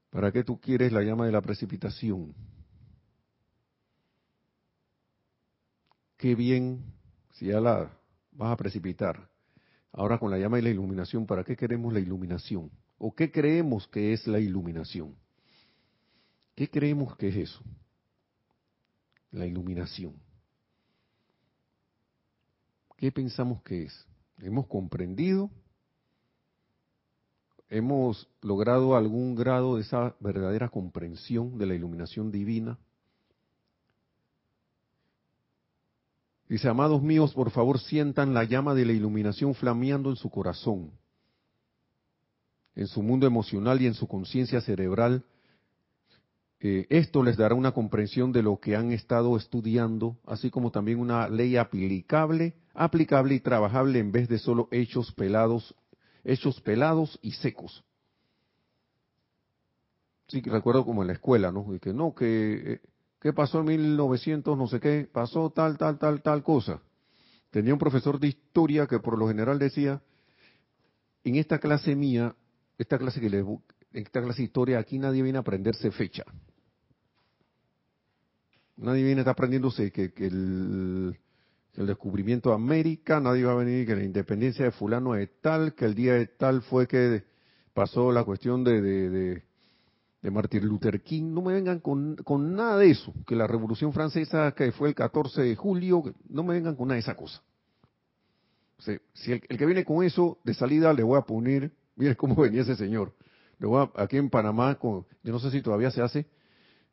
[0.10, 2.36] ¿Para qué tú quieres la llama de la precipitación?
[6.22, 6.84] Qué bien
[7.32, 7.92] si ya la
[8.34, 9.28] vas a precipitar.
[9.92, 12.70] Ahora con la llama de la iluminación, ¿para qué queremos la iluminación?
[13.00, 15.16] ¿O qué creemos que es la iluminación?
[16.54, 17.64] ¿Qué creemos que es eso?
[19.32, 20.14] La iluminación.
[22.98, 24.06] ¿Qué pensamos que es?
[24.38, 25.50] ¿Hemos comprendido?
[27.68, 32.78] ¿Hemos logrado algún grado de esa verdadera comprensión de la iluminación divina?
[36.52, 40.92] Dice, amados míos, por favor sientan la llama de la iluminación flameando en su corazón,
[42.76, 45.24] en su mundo emocional y en su conciencia cerebral
[46.60, 51.00] eh, esto les dará una comprensión de lo que han estado estudiando, así como también
[51.00, 55.74] una ley aplicable, aplicable y trabajable en vez de solo hechos pelados,
[56.26, 57.82] hechos pelados y secos.
[60.28, 61.66] Sí, recuerdo como en la escuela, ¿no?
[61.80, 62.82] que no, que eh,
[63.22, 66.82] ¿qué pasó en 1900, no sé qué, pasó tal, tal, tal, tal cosa.
[67.52, 70.02] Tenía un profesor de historia que por lo general decía,
[71.24, 72.36] en esta clase mía,
[72.78, 73.46] esta clase que le,
[73.94, 76.24] esta clase de historia, aquí nadie viene a aprenderse fecha.
[78.78, 81.16] Nadie viene está aprendiéndose que, el,
[81.76, 85.86] descubrimiento de América, nadie va a venir que la independencia de fulano es tal, que
[85.86, 87.24] el día de tal fue que
[87.74, 89.44] pasó la cuestión de, de,
[90.30, 91.34] Martin Luther King.
[91.34, 94.96] No me vengan con, con, nada de eso, que la Revolución Francesa que fue el
[94.96, 97.42] 14 de julio, no me vengan con nada de esa cosa.
[98.78, 102.62] si el, que viene con eso de salida le voy a poner, mire cómo venía
[102.62, 103.14] ese señor.
[103.58, 106.28] Voy aquí en Panamá, con, yo no sé si todavía se hace,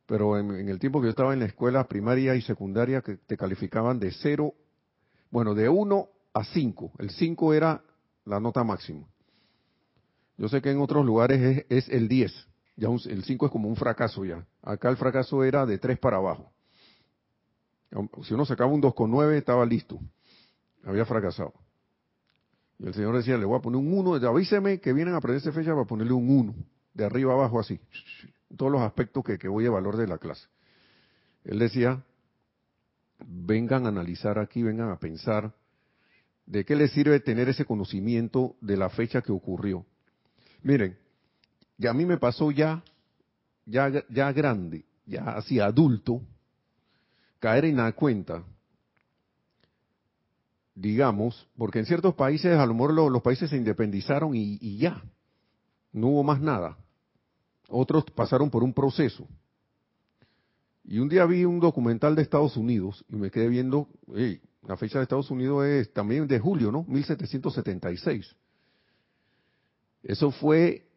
[0.09, 3.37] pero en, el tiempo que yo estaba en la escuela primaria y secundaria, que te
[3.37, 4.55] calificaban de 0,
[5.31, 6.93] bueno, de 1 a 5.
[6.99, 7.83] El 5 era
[8.25, 9.07] la nota máxima.
[10.39, 12.33] Yo sé que en otros lugares es, el 10.
[12.79, 14.47] Ya el 5 es como un fracaso ya.
[14.63, 16.51] Acá el fracaso era de 3 para abajo.
[18.23, 20.01] Si uno sacaba un 2,9 estaba listo.
[20.85, 21.53] Había fracasado.
[22.79, 25.53] Y el Señor decía, le voy a poner un 1, avíseme que vienen a aprenderse
[25.53, 26.55] fecha para ponerle un 1,
[26.95, 27.79] de arriba abajo así
[28.57, 30.47] todos los aspectos que, que voy a valor de la clase.
[31.45, 32.03] Él decía,
[33.27, 35.55] vengan a analizar aquí, vengan a pensar
[36.47, 39.85] de qué les sirve tener ese conocimiento de la fecha que ocurrió.
[40.63, 40.99] Miren,
[41.79, 42.83] ya a mí me pasó ya,
[43.65, 46.21] ya, ya grande, ya así adulto,
[47.39, 48.45] caer en la cuenta,
[50.75, 55.03] digamos, porque en ciertos países a lo mejor los, países se independizaron y ya,
[55.93, 56.77] no hubo más nada.
[57.69, 59.27] Otros pasaron por un proceso.
[60.85, 63.89] Y un día vi un documental de Estados Unidos y me quedé viendo,
[64.67, 66.85] la fecha de Estados Unidos es también de julio, ¿no?
[66.85, 68.35] 1776.
[70.03, 70.88] Eso fue,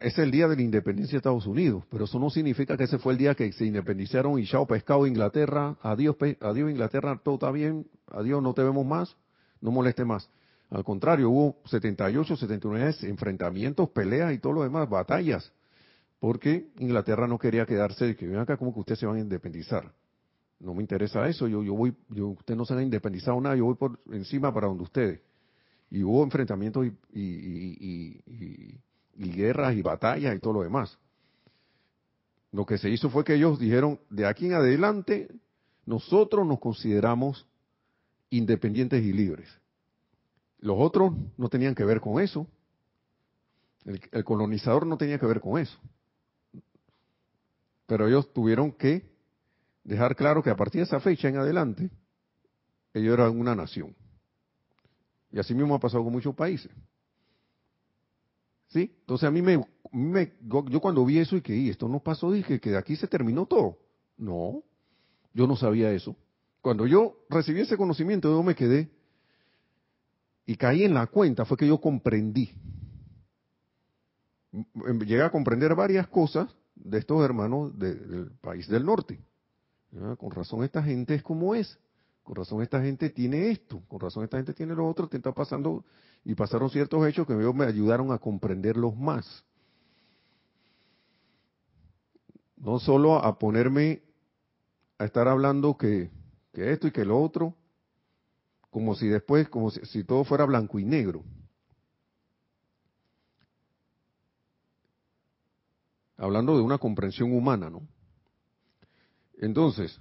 [0.00, 2.98] es el día de la independencia de Estados Unidos, pero eso no significa que ese
[2.98, 7.50] fue el día que se independizaron y chao pescado Inglaterra, adiós, adiós Inglaterra, todo está
[7.50, 9.16] bien, adiós, no te vemos más,
[9.60, 10.28] no moleste más.
[10.70, 15.52] Al contrario, hubo 78, 79 enfrentamientos, peleas y todo lo demás, batallas
[16.20, 19.92] porque Inglaterra no quería quedarse que ven acá como que ustedes se van a independizar.
[20.60, 23.64] No me interesa eso, yo, yo voy, yo, ustedes no se han independizado nada, yo
[23.66, 25.20] voy por encima para donde ustedes.
[25.90, 28.80] Y hubo enfrentamientos y, y, y,
[29.18, 30.98] guerras y batallas y todo lo demás.
[32.52, 35.28] Lo que se hizo fue que ellos dijeron, de aquí en adelante,
[35.84, 37.46] nosotros nos consideramos
[38.30, 39.48] independientes y libres.
[40.60, 42.46] Los otros no tenían que ver con eso.
[43.84, 45.78] el colonizador no tenía que ver con eso.
[47.86, 49.10] Pero ellos tuvieron que
[49.82, 51.90] dejar claro que a partir de esa fecha en adelante,
[52.92, 53.96] ellos eran una nación.
[55.30, 56.70] Y así mismo ha pasado con muchos países.
[58.68, 58.94] ¿Sí?
[59.00, 59.64] Entonces a mí me,
[60.42, 63.46] yo cuando vi eso y que esto no pasó, dije que de aquí se terminó
[63.46, 63.78] todo.
[64.16, 64.62] No,
[65.32, 66.16] yo no sabía eso.
[66.60, 68.90] Cuando yo recibí ese conocimiento, yo me quedé
[70.44, 72.52] y caí en la cuenta, fue que yo comprendí.
[75.06, 79.20] Llegué a comprender varias cosas de estos hermanos del país del norte.
[79.96, 81.78] Ah, con razón esta gente es como es.
[82.28, 83.80] Con razón esta gente tiene esto.
[83.88, 85.08] Con razón esta gente tiene lo otro.
[85.08, 85.82] Te está pasando
[86.26, 89.46] y pasaron ciertos hechos que me ayudaron a comprenderlos más.
[92.58, 94.02] No solo a ponerme
[94.98, 96.10] a estar hablando que,
[96.52, 97.54] que esto y que lo otro,
[98.68, 101.24] como si después, como si todo fuera blanco y negro.
[106.18, 107.88] Hablando de una comprensión humana, ¿no?
[109.38, 109.98] Entonces,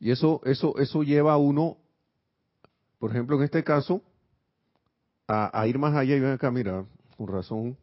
[0.00, 1.76] y eso, eso, eso lleva a uno,
[2.98, 4.02] por ejemplo, en este caso,
[5.28, 6.84] a, ir más allá y ven acá, mira,
[7.16, 7.76] con razón,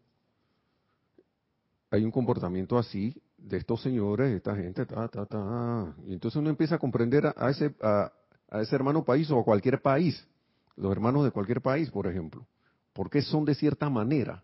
[1.91, 5.95] hay un comportamiento así de estos señores, de esta gente, ta, ta, ta.
[6.05, 8.11] Y entonces uno empieza a comprender a, ese, a,
[8.49, 10.28] a ese hermano país o a cualquier país,
[10.76, 12.45] los hermanos de cualquier país, por ejemplo,
[12.93, 14.43] por qué son de cierta manera.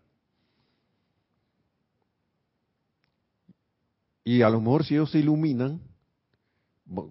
[4.22, 5.82] Y a lo mejor si ellos se iluminan,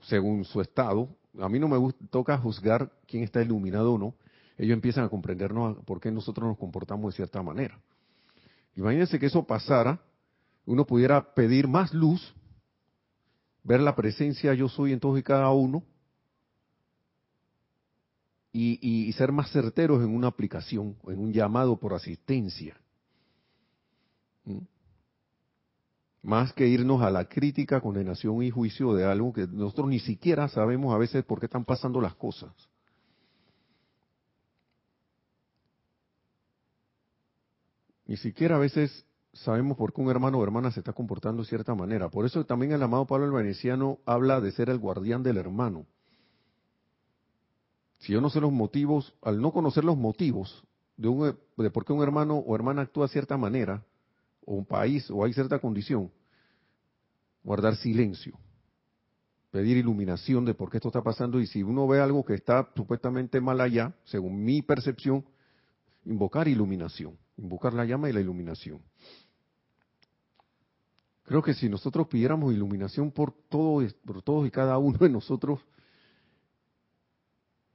[0.04, 1.10] según su estado,
[1.40, 4.16] a mí no me toca juzgar quién está iluminado o no,
[4.58, 7.80] ellos empiezan a comprendernos por qué nosotros nos comportamos de cierta manera.
[8.76, 10.00] Imagínense que eso pasara,
[10.66, 12.34] uno pudiera pedir más luz,
[13.64, 15.84] ver la presencia yo soy en todos y cada uno,
[18.56, 22.80] y, ser más certeros en una aplicación, en un llamado por asistencia.
[24.46, 24.60] ¿Mm?
[26.24, 30.48] Más que irnos a la crítica, condenación y juicio de algo que nosotros ni siquiera
[30.48, 32.52] sabemos a veces por qué están pasando las cosas.
[38.06, 41.50] Ni siquiera a veces sabemos por qué un hermano o hermana se está comportando de
[41.50, 42.10] cierta manera.
[42.10, 45.86] Por eso también el amado Pablo el Veneciano habla de ser el guardián del hermano.
[47.98, 50.64] Si yo no sé los motivos, al no conocer los motivos
[50.96, 53.84] de, un, de por qué un hermano o hermana actúa de cierta manera,
[54.46, 56.12] o un país o hay cierta condición,
[57.44, 58.38] guardar silencio,
[59.52, 62.70] pedir iluminación de por qué esto está pasando y si uno ve algo que está
[62.76, 65.26] supuestamente mal allá, según mi percepción,
[66.06, 68.82] invocar iluminación, invocar la llama y la iluminación.
[71.24, 75.60] Creo que si nosotros pidiéramos iluminación por, todo, por todos y cada uno de nosotros,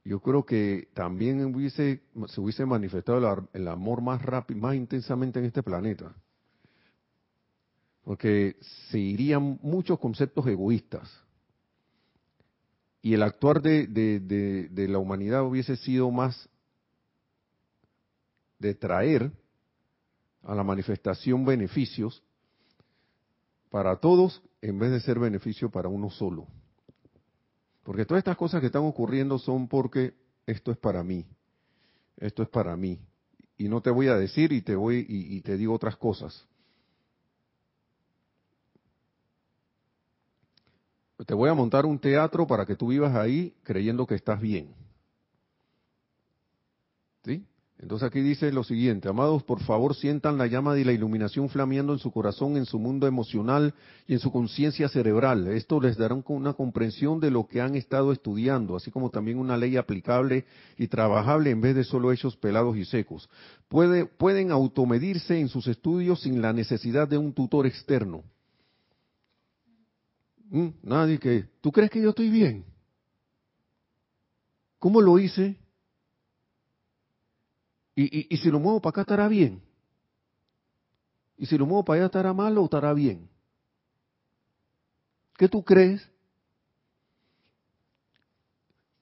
[0.03, 5.45] yo creo que también hubiese, se hubiese manifestado el amor más rápido, más intensamente en
[5.45, 6.15] este planeta
[8.09, 8.55] porque
[8.89, 11.07] se irían muchos conceptos egoístas.
[13.03, 16.49] Y el actuar de, de, la humanidad hubiese sido más
[18.57, 19.31] de traer
[20.41, 22.23] a la manifestación beneficios
[23.69, 26.47] para todos en vez de ser beneficio para uno solo.
[27.83, 30.15] Porque todas estas cosas que están ocurriendo son porque
[30.47, 31.27] esto es para mí,
[32.17, 32.99] esto es para mí.
[33.55, 36.49] Y no te voy a decir y te voy y te digo otras cosas.
[41.25, 44.73] Te voy a montar un teatro para que tú vivas ahí creyendo que estás bien.
[47.23, 47.45] ¿Sí?
[47.81, 51.93] Entonces aquí dice lo siguiente, amados, por favor sientan la llama de la iluminación flameando
[51.93, 53.73] en su corazón, en su mundo emocional
[54.05, 55.47] y en su conciencia cerebral.
[55.47, 59.55] Esto les dará una comprensión de lo que han estado estudiando, así como también una
[59.55, 60.43] ley aplicable
[60.77, 63.29] y trabajable en vez de solo hechos pelados y secos.
[63.69, 68.23] pueden automedirse en sus estudios sin la necesidad de un tutor externo.
[70.49, 72.65] Mm, nadie que, ¿tú crees que yo estoy bien?
[74.79, 75.57] ¿Cómo lo hice?
[77.95, 79.61] Y, y, si lo muevo para acá estará bien.
[81.37, 83.29] Y si lo muevo para allá estará mal o estará bien.
[85.37, 86.09] ¿Qué tú crees?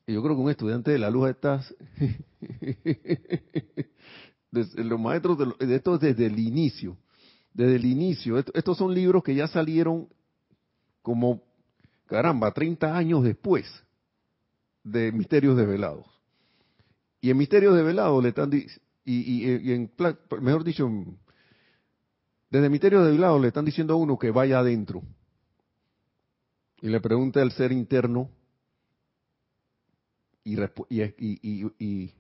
[0.06, 1.74] Y yo creo que un estudiante de la luz estás,
[4.52, 6.98] los maestros de, de esto desde el inicio,
[7.54, 8.38] desde el inicio.
[8.38, 10.08] Estos son libros que ya salieron
[11.08, 11.42] como,
[12.06, 13.66] caramba, 30 años después
[14.84, 16.06] de Misterios Develados.
[17.22, 18.66] Y en Misterios Develados le están, y,
[19.06, 19.90] y, en,
[20.42, 20.92] mejor dicho,
[22.50, 25.02] desde Misterios Develados le están diciendo a uno que vaya adentro.
[26.82, 28.30] Y le pregunte al ser interno
[30.44, 32.14] y, y,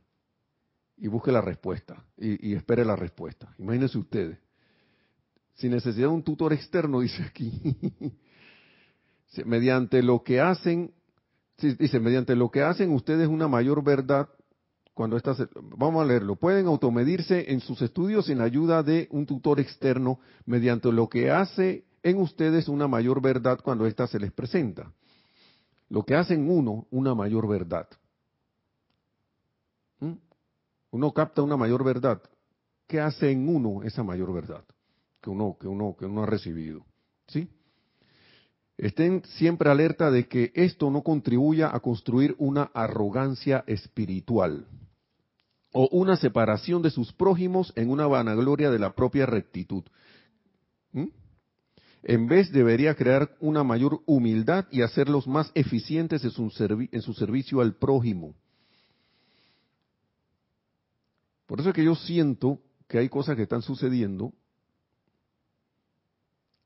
[0.95, 3.53] y, busque la respuesta y, espere la respuesta.
[3.57, 4.39] Imagínense ustedes.
[5.55, 7.75] Sin necesidad de un tutor externo, dice aquí,
[9.45, 10.93] mediante lo que hacen,
[11.57, 14.29] dice, mediante lo que hacen ustedes una mayor verdad,
[14.93, 15.47] cuando estas,
[15.77, 20.91] vamos a leerlo, pueden automedirse en sus estudios sin ayuda de un tutor externo, mediante
[20.91, 24.91] lo que hace en ustedes una mayor verdad cuando ésta se les presenta.
[25.89, 27.87] Lo que hace en uno, una mayor verdad.
[29.99, 30.13] ¿Mm?
[30.91, 32.21] Uno capta una mayor verdad.
[32.87, 34.63] ¿Qué hace en uno esa mayor verdad
[35.21, 36.85] que uno, que uno, que uno ha recibido?
[37.27, 37.49] ¿Sí?
[38.77, 44.67] Estén siempre alerta de que esto no contribuya a construir una arrogancia espiritual
[45.71, 49.83] o una separación de sus prójimos en una vanagloria de la propia rectitud.
[50.91, 51.07] ¿Mm?
[52.03, 56.51] En vez debería crear una mayor humildad y hacerlos más eficientes en su,
[56.91, 58.35] en su servicio al prójimo.
[61.47, 64.33] Por eso es que yo siento que hay cosas que están sucediendo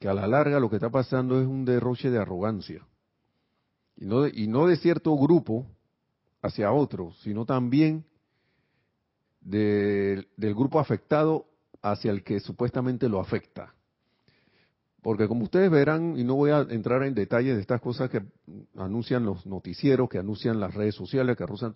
[0.02, 2.84] que a la larga lo que está pasando es un derroche de arrogancia.
[3.96, 5.68] Y no de, y no de cierto grupo
[6.42, 8.04] hacia otro, sino también
[9.42, 11.46] del grupo afectado
[11.84, 13.76] hacia el que supuestamente lo afecta.
[15.04, 18.24] Porque como ustedes verán, y no voy a entrar en detalle de estas cosas que
[18.78, 21.76] anuncian los noticieros, que anuncian las redes sociales, que anuncian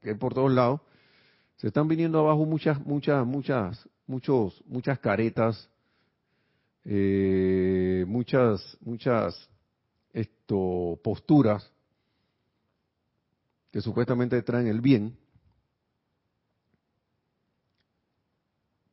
[0.00, 0.80] que por todos lados,
[1.56, 5.68] se están viniendo abajo muchas, muchas, muchas, muchos, muchas caretas
[6.84, 9.48] eh, muchas, muchas
[10.12, 11.70] esto, posturas
[13.70, 15.16] que supuestamente traen el bien,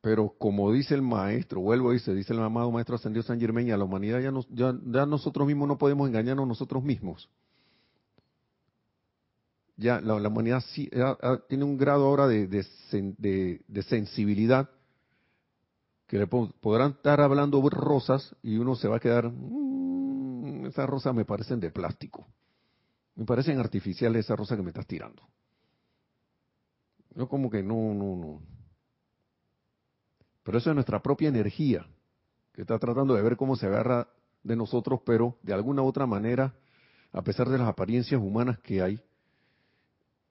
[0.00, 3.70] pero como dice el maestro, vuelvo y se dice el amado maestro ascendido San Germain,
[3.72, 4.32] a la humanidad ya,
[4.84, 7.28] ya, nosotros mismos no podemos engañarnos nosotros mismos.
[9.76, 10.62] Ya la, humanidad
[11.48, 14.70] tiene un grado ahora de, de sensibilidad
[16.10, 21.14] que le podrán estar hablando rosas y uno se va a quedar, mmm, esas rosas
[21.14, 22.26] me parecen de plástico,
[23.14, 25.22] me parecen artificiales esas rosas que me estás tirando.
[27.14, 28.42] No como que no, no, no.
[30.42, 31.86] Pero eso es nuestra propia energía,
[32.54, 34.08] que está tratando de ver cómo se agarra
[34.42, 36.56] de nosotros, pero de alguna u otra manera,
[37.12, 39.00] a pesar de las apariencias humanas que hay,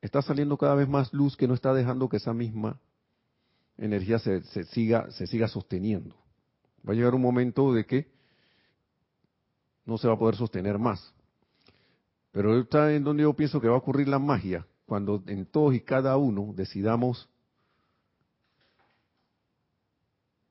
[0.02, 2.82] está saliendo cada vez más luz que no está dejando que esa misma
[3.80, 6.16] energía se, siga, se siga sosteniendo.
[6.88, 8.12] Va a llegar un momento de que
[9.86, 11.14] no se va a poder sostener más.
[12.32, 15.74] Pero está en donde yo pienso que va a ocurrir la magia, cuando en todos
[15.74, 17.30] y cada uno decidamos,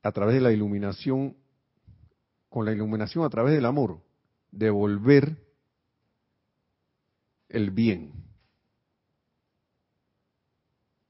[0.02, 1.36] a través de la iluminación,
[2.48, 4.00] con la iluminación a través del amor,
[4.50, 5.44] devolver
[7.48, 8.12] el bien.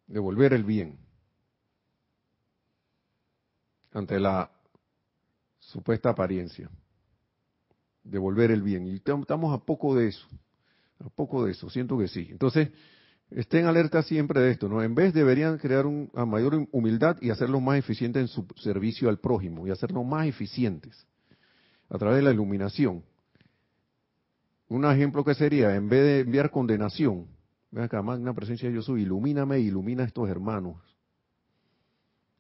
[0.07, 1.08] Devolver el bien
[3.99, 4.51] ante la
[5.59, 6.70] supuesta apariencia.
[8.03, 8.86] Devolver el bien.
[8.86, 10.26] Y estamos a poco de eso.
[11.01, 11.68] A poco de eso.
[11.68, 12.28] Siento que sí.
[12.30, 12.70] Entonces,
[13.30, 14.82] estén alerta siempre de esto, ¿no?
[14.82, 19.18] En vez deberían crear una mayor humildad y hacerlos más eficientes en su servicio al
[19.18, 21.07] prójimo y hacerlos más eficientes
[21.90, 23.03] a través de la iluminación.
[24.68, 27.26] Un ejemplo que sería, en vez de enviar condenación,
[27.70, 30.88] ven acá, magna presencia yo soy, ilumíname ilumina a estos hermanos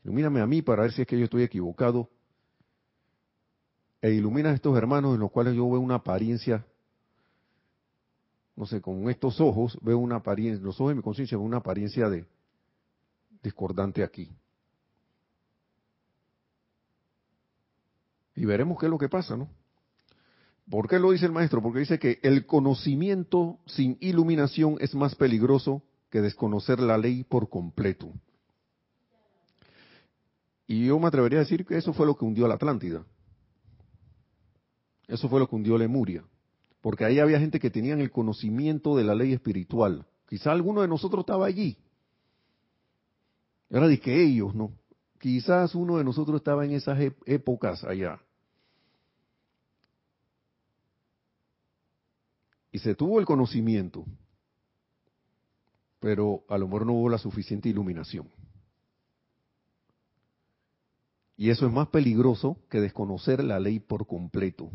[0.08, 2.08] Ilumíname a mí para ver si es que yo estoy equivocado.
[4.00, 6.64] E ilumina a estos hermanos en los cuales yo veo una apariencia,
[8.56, 11.58] no sé, con estos ojos veo una apariencia, los ojos de mi conciencia ven una
[11.58, 12.24] apariencia de
[13.42, 14.30] discordante aquí.
[18.34, 19.46] Y veremos qué es lo que pasa, ¿no?
[20.70, 21.60] ¿Por qué lo dice el maestro?
[21.60, 27.50] Porque dice que el conocimiento sin iluminación es más peligroso que desconocer la ley por
[27.50, 28.10] completo.
[30.68, 33.02] Y yo me atrevería a decir que eso fue lo que hundió a la Atlántida.
[35.08, 36.22] Eso fue lo que hundió Lemuria.
[36.82, 40.06] Porque ahí había gente que tenían el conocimiento de la ley espiritual.
[40.28, 41.78] Quizá alguno de nosotros estaba allí.
[43.70, 44.72] Era de que ellos, ¿no?
[45.18, 48.20] Quizás uno de nosotros estaba en esas épocas allá.
[52.70, 54.04] Y se tuvo el conocimiento,
[55.98, 58.28] pero a lo mejor no hubo la suficiente iluminación.
[61.38, 64.72] Y eso es más peligroso que desconocer la ley por completo.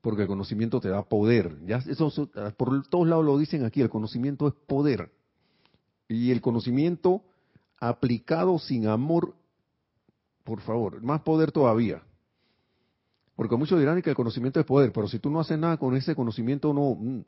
[0.00, 1.58] Porque el conocimiento te da poder.
[1.66, 2.10] Ya eso
[2.56, 5.12] por todos lados lo dicen aquí, el conocimiento es poder.
[6.08, 7.22] Y el conocimiento
[7.78, 9.34] aplicado sin amor,
[10.44, 12.02] por favor, más poder todavía.
[13.36, 15.94] Porque muchos dirán que el conocimiento es poder, pero si tú no haces nada con
[15.94, 16.94] ese conocimiento, no.
[16.94, 17.20] Mm,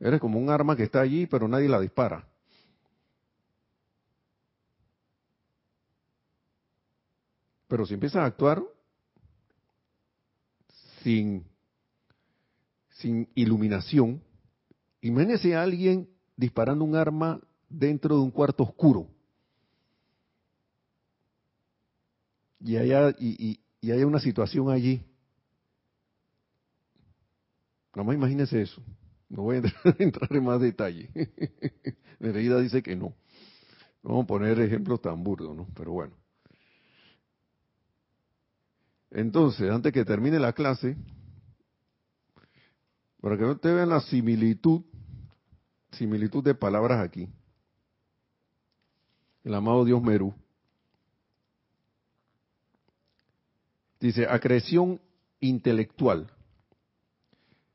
[0.00, 2.28] eres como un arma que está allí, pero nadie la dispara.
[7.68, 8.62] Pero si empiezas a actuar
[11.02, 11.44] sin,
[12.90, 14.22] sin iluminación,
[15.00, 19.08] imagínese a alguien disparando un arma dentro de un cuarto oscuro.
[22.60, 25.04] Y haya, y, y, haya una situación allí.
[27.94, 28.82] Nada más imagínese eso.
[29.28, 29.58] No voy a
[29.98, 31.10] entrar, en más detalle.
[32.18, 33.14] Nereida dice que no.
[34.02, 35.66] Vamos a poner ejemplos tan burdos, ¿no?
[35.74, 36.25] Pero bueno.
[39.10, 40.96] Entonces, antes que termine la clase,
[43.20, 44.82] Para que te vean la similitud,
[45.90, 47.28] similitud de palabras aquí.
[49.42, 50.32] El amado Dios Merú.
[53.98, 55.00] Dice, acreción
[55.40, 56.30] intelectual.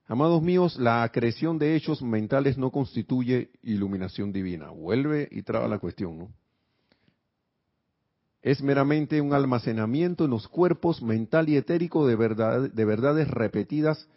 [0.05, 4.69] Amados míos, la acreción de hechos mentales no constituye iluminación divina.
[4.69, 6.41] Vuelve y traba la cuestión, ¿no?
[8.42, 14.08] Es meramente un almacenamiento en los cuerpos mental y etérico de, verdad, de verdades repetidas,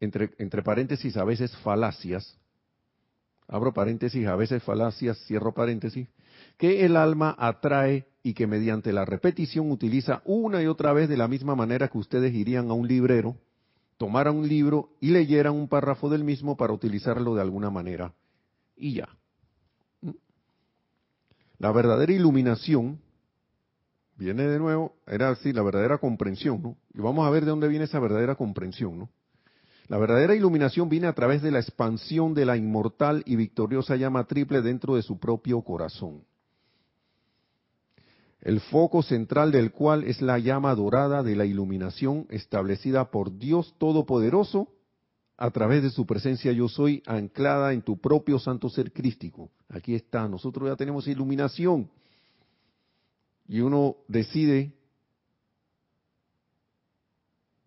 [0.00, 2.36] entre, entre paréntesis a veces falacias,
[3.46, 6.08] abro paréntesis, a veces falacias, cierro paréntesis,
[6.58, 11.16] que el alma atrae y que mediante la repetición utiliza una y otra vez de
[11.16, 13.36] la misma manera que ustedes irían a un librero,
[13.98, 18.12] tomaran un libro y leyeran un párrafo del mismo para utilizarlo de alguna manera.
[18.76, 19.08] Y ya.
[21.58, 22.98] La verdadera iluminación
[24.16, 26.76] viene de nuevo, era así, la verdadera comprensión, ¿no?
[26.94, 29.10] Y vamos a ver de dónde viene esa verdadera comprensión, ¿no?
[29.88, 34.24] La verdadera iluminación viene a través de la expansión de la inmortal y victoriosa llama
[34.24, 36.22] triple dentro de su propio corazón
[38.44, 43.74] el foco central del cual es la llama dorada de la iluminación establecida por Dios
[43.78, 44.68] Todopoderoso
[45.38, 49.50] a través de su presencia yo soy anclada en tu propio santo ser crístico.
[49.68, 51.88] Aquí está, nosotros ya tenemos iluminación
[53.46, 54.74] y uno decide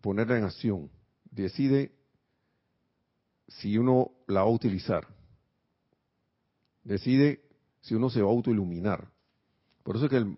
[0.01, 0.89] ponerla en acción,
[1.31, 1.91] decide
[3.47, 5.07] si uno la va a utilizar,
[6.83, 7.41] decide
[7.81, 9.09] si uno se va a autoiluminar.
[9.83, 10.37] Por eso es que el,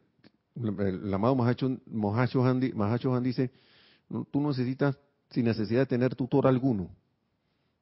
[0.56, 3.52] el, amado Mahacho Han dice,
[4.32, 4.98] tú necesitas,
[5.30, 6.90] sin necesidad de tener tutor alguno,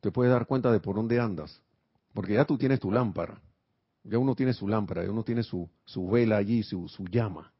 [0.02, 1.62] te puedes dar cuenta de por dónde andas,
[2.14, 3.42] porque ya tú tienes tu lámpara,
[4.10, 7.52] ya uno tiene su lámpara, ya uno tiene su, su vela allí, su, su llama,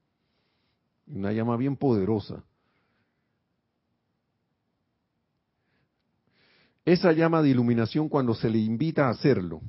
[1.08, 2.44] una llama bien poderosa.
[6.86, 9.62] Esa llama de iluminación cuando se le invita a hacerlo,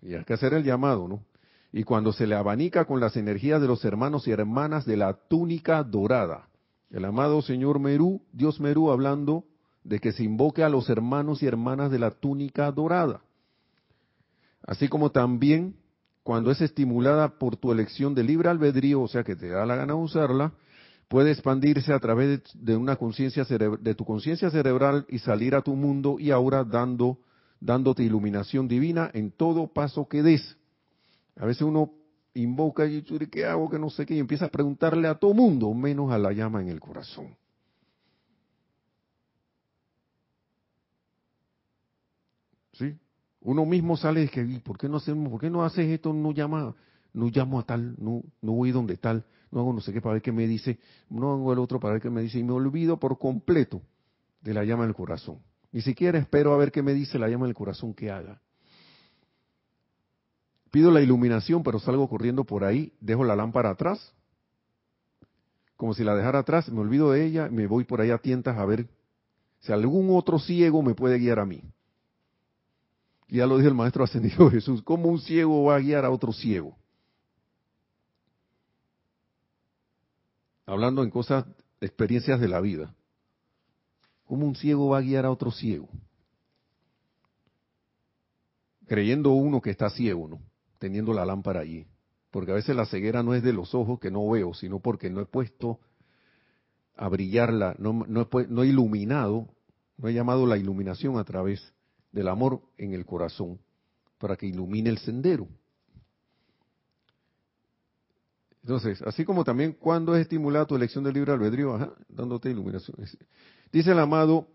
[0.00, 1.24] y hay que hacer el llamado, ¿no?
[1.72, 5.14] y cuando se le abanica con las energías de los hermanos y hermanas de la
[5.14, 6.48] túnica dorada.
[6.90, 9.44] El amado señor Merú, Dios Merú, hablando
[9.84, 13.22] de que se invoque a los hermanos y hermanas de la túnica dorada.
[14.66, 15.76] Así como también
[16.22, 19.76] cuando es estimulada por tu elección de libre albedrío, o sea que te da la
[19.76, 20.52] gana usarla,
[21.08, 25.74] puede expandirse a través de una conciencia de tu conciencia cerebral y salir a tu
[25.74, 27.18] mundo y ahora dando
[27.60, 30.56] dándote iluminación divina en todo paso que des.
[31.36, 31.92] A veces uno
[32.34, 33.68] invoca y ¿qué hago?
[33.68, 36.62] Que no sé qué, y empieza a preguntarle a todo mundo, menos a la llama
[36.62, 37.36] en el corazón.
[42.72, 42.96] ¿Sí?
[43.42, 46.12] Uno mismo sale y que, ¿por qué no hacemos, por qué no haces esto?
[46.12, 46.74] No llama,
[47.12, 50.14] no llamo a tal, no, no voy donde tal, no hago no sé qué para
[50.14, 50.78] ver qué me dice,
[51.08, 53.80] no hago el otro para ver qué me dice, y me olvido por completo
[54.42, 55.38] de la llama del corazón.
[55.72, 58.40] Ni siquiera espero a ver qué me dice la llama del corazón que haga.
[60.70, 64.14] Pido la iluminación, pero salgo corriendo por ahí, dejo la lámpara atrás,
[65.76, 68.58] como si la dejara atrás, me olvido de ella, me voy por ahí a tientas
[68.58, 68.86] a ver
[69.60, 71.62] si algún otro ciego me puede guiar a mí.
[73.30, 76.32] Ya lo dijo el Maestro Ascendido Jesús, ¿cómo un ciego va a guiar a otro
[76.32, 76.76] ciego?
[80.66, 81.44] Hablando en cosas,
[81.80, 82.94] experiencias de la vida.
[84.26, 85.88] ¿Cómo un ciego va a guiar a otro ciego?
[88.86, 90.40] Creyendo uno que está ciego, ¿no?
[90.80, 91.86] teniendo la lámpara allí.
[92.32, 95.10] Porque a veces la ceguera no es de los ojos que no veo, sino porque
[95.10, 95.78] no he puesto
[96.96, 99.48] a brillarla, no, he, no he iluminado,
[99.96, 101.72] no he llamado la iluminación a través
[102.12, 103.58] del amor en el corazón
[104.18, 105.48] para que ilumine el sendero.
[108.62, 112.96] Entonces, así como también cuando es estimulada tu elección del libre albedrío, ajá, dándote iluminación.
[113.72, 114.48] Dice el amado,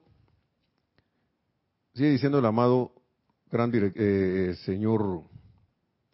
[1.94, 2.94] sigue diciendo el amado
[3.50, 5.24] gran eh, señor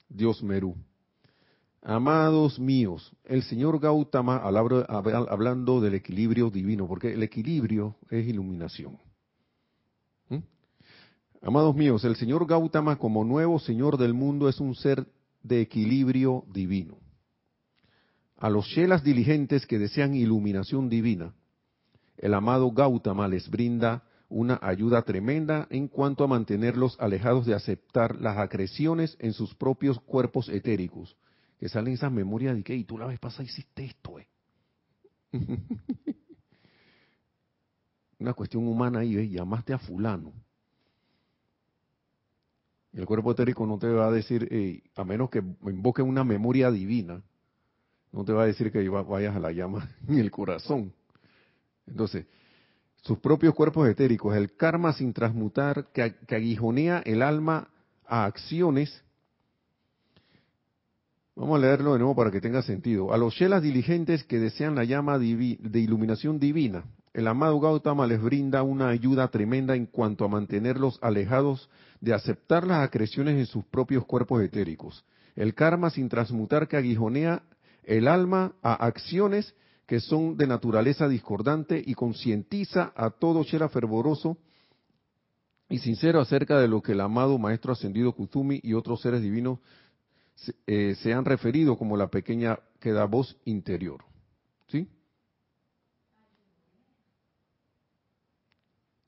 [0.07, 0.75] Dios Merú.
[1.83, 8.99] Amados míos, el señor Gautama hablando del equilibrio divino, porque el equilibrio es iluminación.
[11.43, 15.07] Amados míos, el señor Gautama como nuevo señor del mundo es un ser
[15.41, 16.99] de equilibrio divino.
[18.37, 21.33] A los shelas diligentes que desean iluminación divina,
[22.17, 28.21] el amado Gautama les brinda una ayuda tremenda en cuanto a mantenerlos alejados de aceptar
[28.21, 31.17] las acreciones en sus propios cuerpos etéricos.
[31.59, 34.27] Que salen esas memorias de que, y tú la vez pasada hiciste esto, eh.
[38.19, 39.31] una cuestión humana ahí, ¿ves?
[39.31, 40.33] llamaste a fulano.
[42.93, 47.21] El cuerpo etérico no te va a decir, a menos que invoque una memoria divina,
[48.11, 50.93] no te va a decir que vayas a la llama en el corazón.
[51.87, 52.25] Entonces,
[53.01, 57.69] sus propios cuerpos etéricos, el karma sin transmutar que, aguijonea el alma
[58.05, 59.03] a acciones.
[61.35, 63.13] Vamos a leerlo de nuevo para que tenga sentido.
[63.13, 66.83] A los shelas diligentes que desean la llama de iluminación divina,
[67.13, 72.65] el amado Gautama les brinda una ayuda tremenda en cuanto a mantenerlos alejados de aceptar
[72.65, 75.03] las acreciones en sus propios cuerpos etéricos.
[75.35, 77.43] El karma sin transmutar que aguijonea
[77.83, 79.53] el alma a acciones
[79.85, 84.37] que son de naturaleza discordante y concientiza a todo Shera fervoroso
[85.69, 89.59] y sincero acerca de lo que el amado Maestro Ascendido Kuzumi y otros seres divinos
[90.35, 94.03] se, eh, han referido como la pequeña que da voz interior.
[94.67, 94.87] ¿Sí?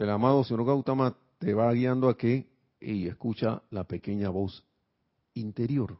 [0.03, 2.45] El amado Señor Gautama te va guiando a que
[2.81, 4.65] y escucha la pequeña voz
[5.33, 5.97] interior.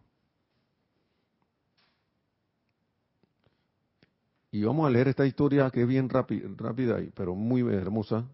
[4.51, 8.27] Y vamos a leer esta historia que es bien rápida, pero muy hermosa.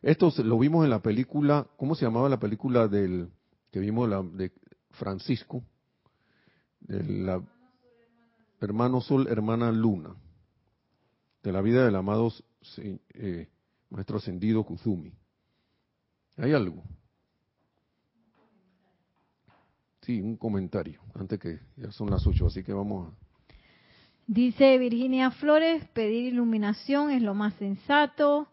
[0.00, 3.32] Esto lo vimos en la película, ¿cómo se llamaba la película del
[3.72, 4.52] que vimos la, de
[4.92, 5.64] Francisco?
[6.82, 7.42] De la,
[8.60, 10.14] hermano Sol, hermana Luna.
[11.42, 12.32] De la vida del amado
[12.78, 13.48] eh,
[13.90, 15.12] Maestro Ascendido Kuzumi.
[16.36, 16.82] ¿Hay algo?
[20.02, 23.16] Sí, un comentario, antes que ya son las ocho, así que vamos a...
[24.26, 28.48] Dice Virginia Flores, pedir iluminación es lo más sensato.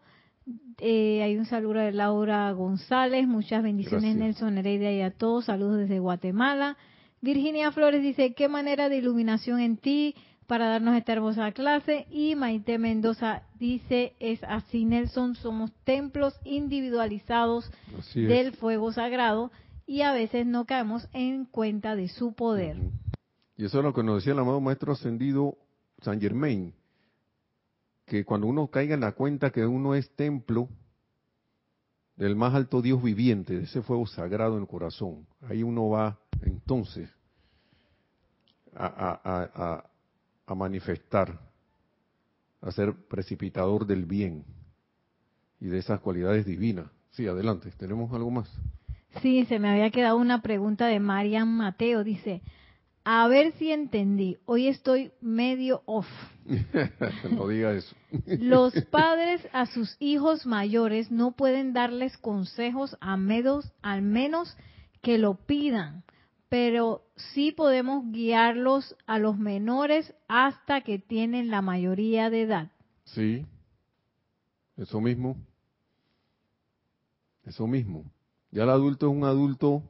[0.78, 5.78] Eh, hay un saludo de Laura González, muchas bendiciones Nelson Heredia y a todos, saludos
[5.78, 6.76] desde Guatemala.
[7.20, 10.14] Virginia Flores dice, qué manera de iluminación en ti
[10.46, 12.06] para darnos esta hermosa clase.
[12.10, 17.70] Y Maite Mendoza dice, es así Nelson, somos templos individualizados
[18.14, 19.50] del fuego sagrado
[19.86, 22.76] y a veces no caemos en cuenta de su poder.
[23.56, 25.58] Y eso es lo que nos decía el amado Maestro Ascendido
[26.00, 26.72] San Germain,
[28.06, 30.68] que cuando uno caiga en la cuenta que uno es templo
[32.18, 36.18] del más alto Dios viviente, de ese fuego sagrado en el corazón, ahí uno va
[36.42, 37.08] entonces
[38.74, 39.84] a,
[40.46, 41.38] a manifestar,
[42.60, 44.44] a ser precipitador del bien
[45.60, 46.86] y de esas cualidades divinas.
[47.10, 48.50] Sí, adelante, ¿tenemos algo más?
[49.22, 52.04] Sí, se me había quedado una pregunta de Marian Mateo.
[52.04, 52.42] Dice,
[53.10, 54.36] a ver si entendí.
[54.44, 56.06] Hoy estoy medio off.
[57.30, 57.96] no diga eso.
[58.26, 64.54] Los padres a sus hijos mayores no pueden darles consejos a menos, al menos
[65.00, 66.04] que lo pidan,
[66.50, 72.72] pero sí podemos guiarlos a los menores hasta que tienen la mayoría de edad.
[73.04, 73.46] Sí,
[74.76, 75.38] eso mismo.
[77.46, 78.04] Eso mismo.
[78.50, 79.82] Ya el adulto es un adulto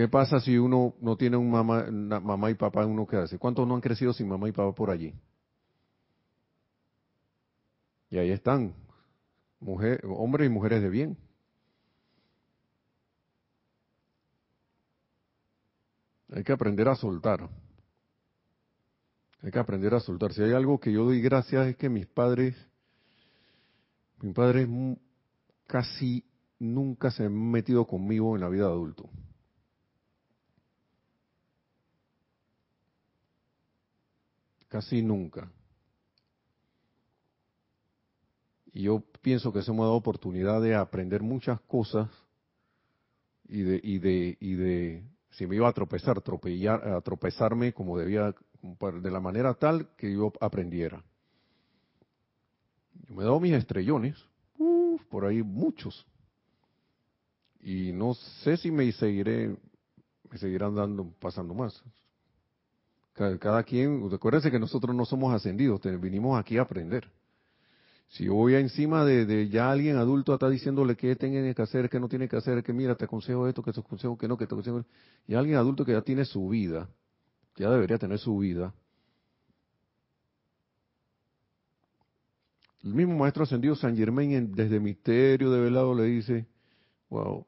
[0.00, 3.38] ¿Qué pasa si uno no tiene un mamá, mamá y papá uno que hace?
[3.38, 5.12] ¿Cuántos no han crecido sin mamá y papá por allí?
[8.08, 8.72] Y ahí están,
[9.60, 11.18] mujer, hombres y mujeres de bien.
[16.32, 17.50] Hay que aprender a soltar.
[19.42, 20.32] Hay que aprender a soltar.
[20.32, 22.56] Si hay algo que yo doy gracias es que mis padres,
[24.22, 24.66] mis padres
[25.66, 26.24] casi
[26.58, 29.10] nunca se han metido conmigo en la vida de adulto.
[34.70, 35.50] Casi nunca.
[38.72, 42.08] Y yo pienso que eso me ha dado oportunidad de aprender muchas cosas
[43.48, 48.32] y de, y de, y de si me iba a tropezar, a tropezarme como debía,
[48.62, 51.02] de la manera tal que yo aprendiera.
[53.08, 54.16] Yo me he dado mis estrellones,
[55.08, 56.06] por ahí muchos.
[57.60, 59.56] Y no sé si me seguiré,
[60.30, 61.82] me seguirán dando, pasando más.
[63.38, 67.06] Cada, quien, recuérdense que nosotros no somos ascendidos, vinimos aquí a aprender.
[68.08, 72.08] Si voy encima de, ya alguien adulto está diciéndole qué tiene que hacer, qué no
[72.08, 74.54] tiene que hacer, que mira, te aconsejo esto, que te aconsejo que no, que te
[74.54, 74.86] aconsejo...
[75.28, 76.88] Y alguien adulto que ya tiene su vida,
[77.56, 78.72] ya debería tener su vida.
[82.82, 86.46] El mismo maestro ascendido San Germain desde Misterio de Velado le dice,
[87.10, 87.44] wow,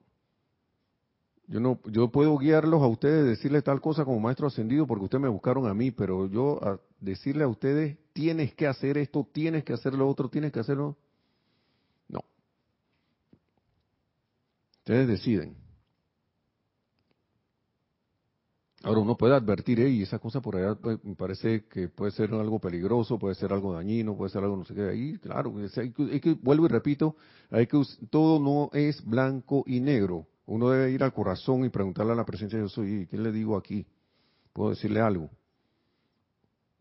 [1.46, 5.22] yo no, yo puedo guiarlos a ustedes, decirles tal cosa como maestro ascendido porque ustedes
[5.22, 9.64] me buscaron a mí, pero yo a decirle a ustedes tienes que hacer esto, tienes
[9.64, 10.96] que hacer lo otro, tienes que hacerlo,
[12.08, 12.20] no.
[14.78, 15.62] Ustedes deciden.
[18.84, 22.32] Ahora uno puede advertir, y esa cosa por allá pues, me parece que puede ser
[22.34, 24.82] algo peligroso, puede ser algo dañino, puede ser algo no sé qué.
[24.82, 27.14] Ahí, claro, hay que, vuelvo y repito,
[27.50, 27.80] hay que
[28.10, 30.26] todo no es blanco y negro.
[30.46, 33.32] Uno debe ir al corazón y preguntarle a la presencia de Dios, ¿y qué le
[33.32, 33.86] digo aquí?
[34.52, 35.30] ¿Puedo decirle algo?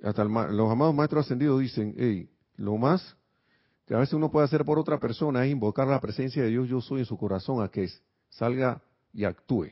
[0.03, 3.15] Hasta los amados maestros ascendidos dicen, hey, lo más
[3.85, 6.69] que a veces uno puede hacer por otra persona es invocar la presencia de Dios
[6.69, 7.89] yo soy en su corazón a que
[8.29, 8.81] salga
[9.13, 9.71] y actúe.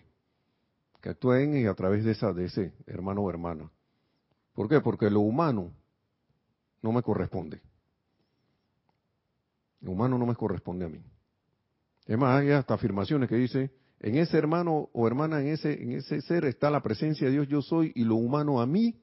[1.01, 3.71] Que actúen y a través de, esa, de ese hermano o hermana.
[4.53, 4.81] ¿Por qué?
[4.81, 5.71] Porque lo humano
[6.81, 7.61] no me corresponde.
[9.81, 11.01] Lo humano no me corresponde a mí.
[12.09, 15.91] Es más, hay hasta afirmaciones que dice, en ese hermano o hermana, en ese, en
[15.91, 18.99] ese ser está la presencia de Dios yo soy y lo humano a mí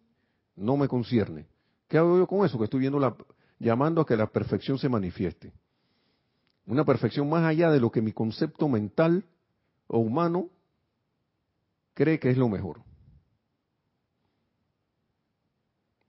[0.57, 1.47] no me concierne.
[1.87, 2.59] ¿Qué hago yo con eso?
[2.59, 3.17] Que estoy viendo la,
[3.61, 5.53] llamando a que la perfección se manifieste.
[6.67, 9.25] Una perfección más allá de lo que mi concepto mental
[9.87, 10.51] o humano
[11.95, 12.81] cree que es lo mejor.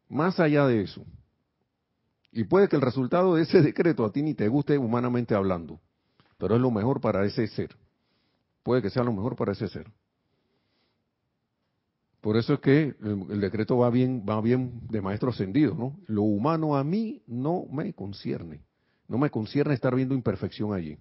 [0.09, 1.05] Más allá de eso.
[2.31, 5.79] Y puede que el resultado de ese decreto a ti ni te guste humanamente hablando,
[6.37, 7.75] pero es lo mejor para ese ser.
[8.63, 9.91] Puede que sea lo mejor para ese ser.
[12.21, 15.97] Por eso es que el, decreto va bien, va bien de maestro ascendido, ¿no?
[16.07, 18.63] Lo humano a mí no me concierne.
[19.07, 20.97] No me concierne estar viendo imperfección allí.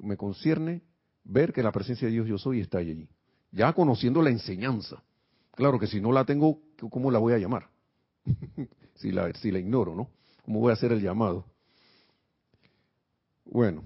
[0.00, 0.82] Me concierne
[1.24, 3.08] ver que la presencia de Dios yo soy está allí.
[3.50, 5.02] Ya conociendo la enseñanza.
[5.52, 6.60] Claro que si no la tengo,
[6.90, 7.68] ¿cómo la voy a llamar?
[8.94, 10.10] si, la, si la ignoro, ¿no?
[10.44, 11.44] ¿Cómo voy a hacer el llamado?
[13.44, 13.82] Bueno.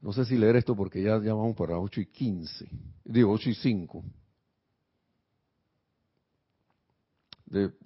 [0.00, 2.68] No sé si leer esto porque ya, vamos para 8 y 15.
[3.04, 4.04] Digo, 8 y 5.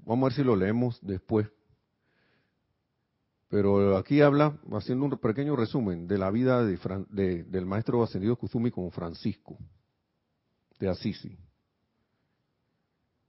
[0.04, 1.48] vamos a ver si lo leemos después.
[3.48, 8.70] Pero aquí habla, haciendo un pequeño resumen, de la vida de, del maestro ascendido Kuzumi
[8.70, 9.56] con Francisco
[10.78, 11.36] de Assisi.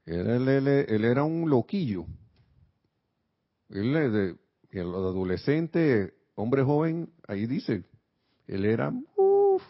[0.05, 0.67] Él,
[1.05, 2.05] era un loquillo.
[3.69, 7.83] Él, de, adolescente, hombre joven, ahí dice,
[8.47, 9.63] él era, uff.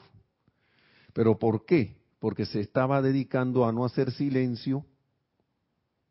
[1.14, 1.96] Pero ¿por qué?
[2.20, 4.86] Porque se estaba dedicando a no hacer silencio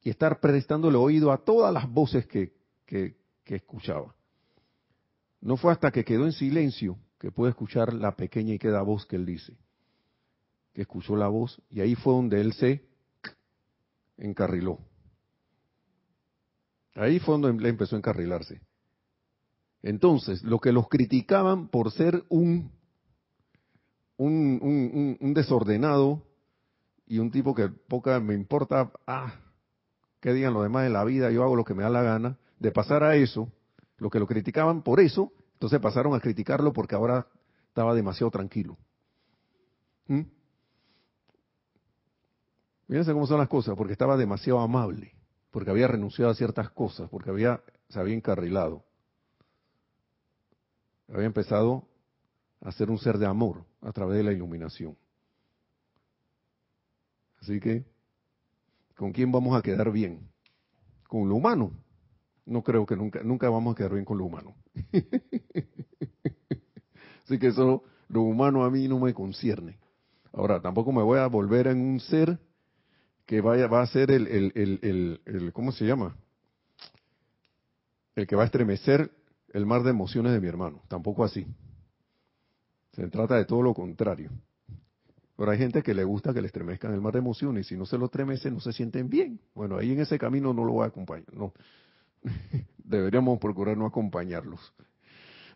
[0.03, 2.53] y estar prestándole oído a todas las voces que,
[2.87, 4.15] que, escuchaba.
[5.41, 9.07] No fue hasta que quedó en silencio que pudo escuchar la pequeña y queda voz
[9.07, 9.57] que él dice.
[10.73, 12.85] Que escuchó la voz y ahí fue donde él se
[14.17, 14.79] encarriló.
[16.95, 18.61] Ahí fue donde empezó a encarrilarse.
[19.85, 22.73] Entonces, lo que los criticaban por ser un,
[24.17, 26.23] un, un, desordenado
[27.07, 29.35] y un tipo que poca me importa, ah,
[30.21, 32.39] que digan los demás de la vida, yo hago lo que me da la gana,
[32.59, 33.53] de pasar a eso,
[33.99, 37.27] lo que lo criticaban por eso, entonces pasaron a criticarlo porque ahora
[37.69, 38.79] estaba demasiado tranquilo.
[40.07, 40.23] ¿Mm?
[42.89, 45.13] Fíjense cómo son las cosas, porque estaba demasiado amable,
[45.51, 47.61] porque había renunciado a ciertas cosas, porque había,
[47.91, 48.83] se había encarrilado.
[51.09, 51.87] Había empezado
[52.61, 54.97] a ser un ser de amor a través de la iluminación.
[57.41, 57.85] Así que,
[58.97, 60.31] ¿con quién vamos a quedar bien?
[61.07, 61.73] ¿Con lo humano?
[62.47, 64.55] No creo que nunca, nunca vamos a quedar bien con lo humano.
[67.25, 69.79] Así que eso, lo humano a mí no me concierne.
[70.33, 72.39] Ahora, tampoco me voy a volver en un ser
[73.27, 76.17] que vaya, va a ser el, el, el, el, ¿cómo se llama?
[78.15, 79.11] El que va a estremecer
[79.55, 80.83] el mar de emociones de mi hermano.
[80.89, 81.47] Tampoco así.
[82.93, 84.31] Se trata de todo lo contrario.
[85.37, 87.77] Pero hay gente que le gusta que le estremezcan el mar de emociones y si
[87.77, 89.41] no se lo estremece no se sienten bien.
[89.55, 91.33] Bueno, ahí en ese camino no lo voy a acompañar.
[91.33, 91.53] No.
[92.79, 94.75] Deberíamos procurar no acompañarlos.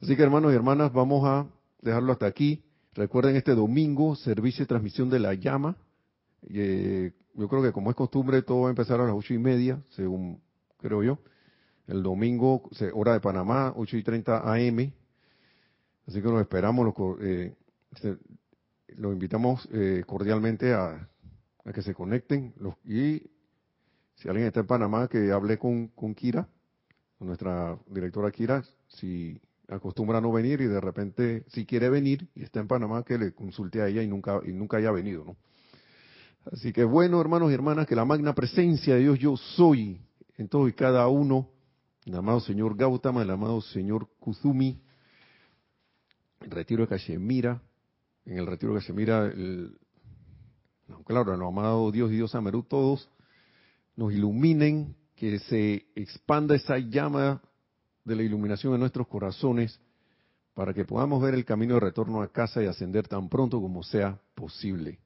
[0.01, 1.46] Así que hermanos y hermanas, vamos a
[1.82, 2.62] dejarlo hasta aquí.
[2.94, 5.76] Recuerden este domingo, servicio y transmisión de la llama.
[6.49, 9.38] Eh, yo creo que como es costumbre, todo va a empezar a las ocho y
[9.38, 10.40] media, según
[10.78, 11.18] creo yo.
[11.89, 14.93] El domingo, hora de Panamá, 8 y 30 AM.
[16.07, 17.55] Así que nos esperamos, eh,
[18.89, 21.09] los invitamos eh, cordialmente a,
[21.72, 22.53] que se conecten.
[22.84, 23.22] y
[24.16, 26.47] si alguien está en Panamá, que hable con, con Kira,
[27.18, 32.28] con nuestra directora Kira, si acostumbra a no venir y de repente, si quiere venir
[32.34, 35.24] y está en Panamá, que le consulte a ella y nunca, y nunca haya venido,
[35.24, 35.36] ¿no?
[36.53, 40.01] Así que bueno, hermanos y hermanas, que la magna presencia de Dios yo soy
[40.36, 41.49] en todo y cada uno,
[42.09, 44.81] el amado señor Gautama, el amado señor Kuzumi,
[46.41, 47.61] el retiro de Cachemira,
[48.25, 49.79] en el retiro de Cachemira, el,
[50.87, 53.11] no, claro, el amado Dios y Dios Amerú, todos
[53.95, 57.43] nos iluminen, que se expanda esa llama
[58.05, 59.81] de la iluminación en nuestros corazones
[60.55, 63.83] para que podamos ver el camino de retorno a casa y ascender tan pronto como
[63.83, 65.01] sea posible.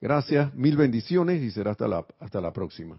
[0.00, 2.98] Gracias, mil bendiciones y será hasta la, hasta la próxima.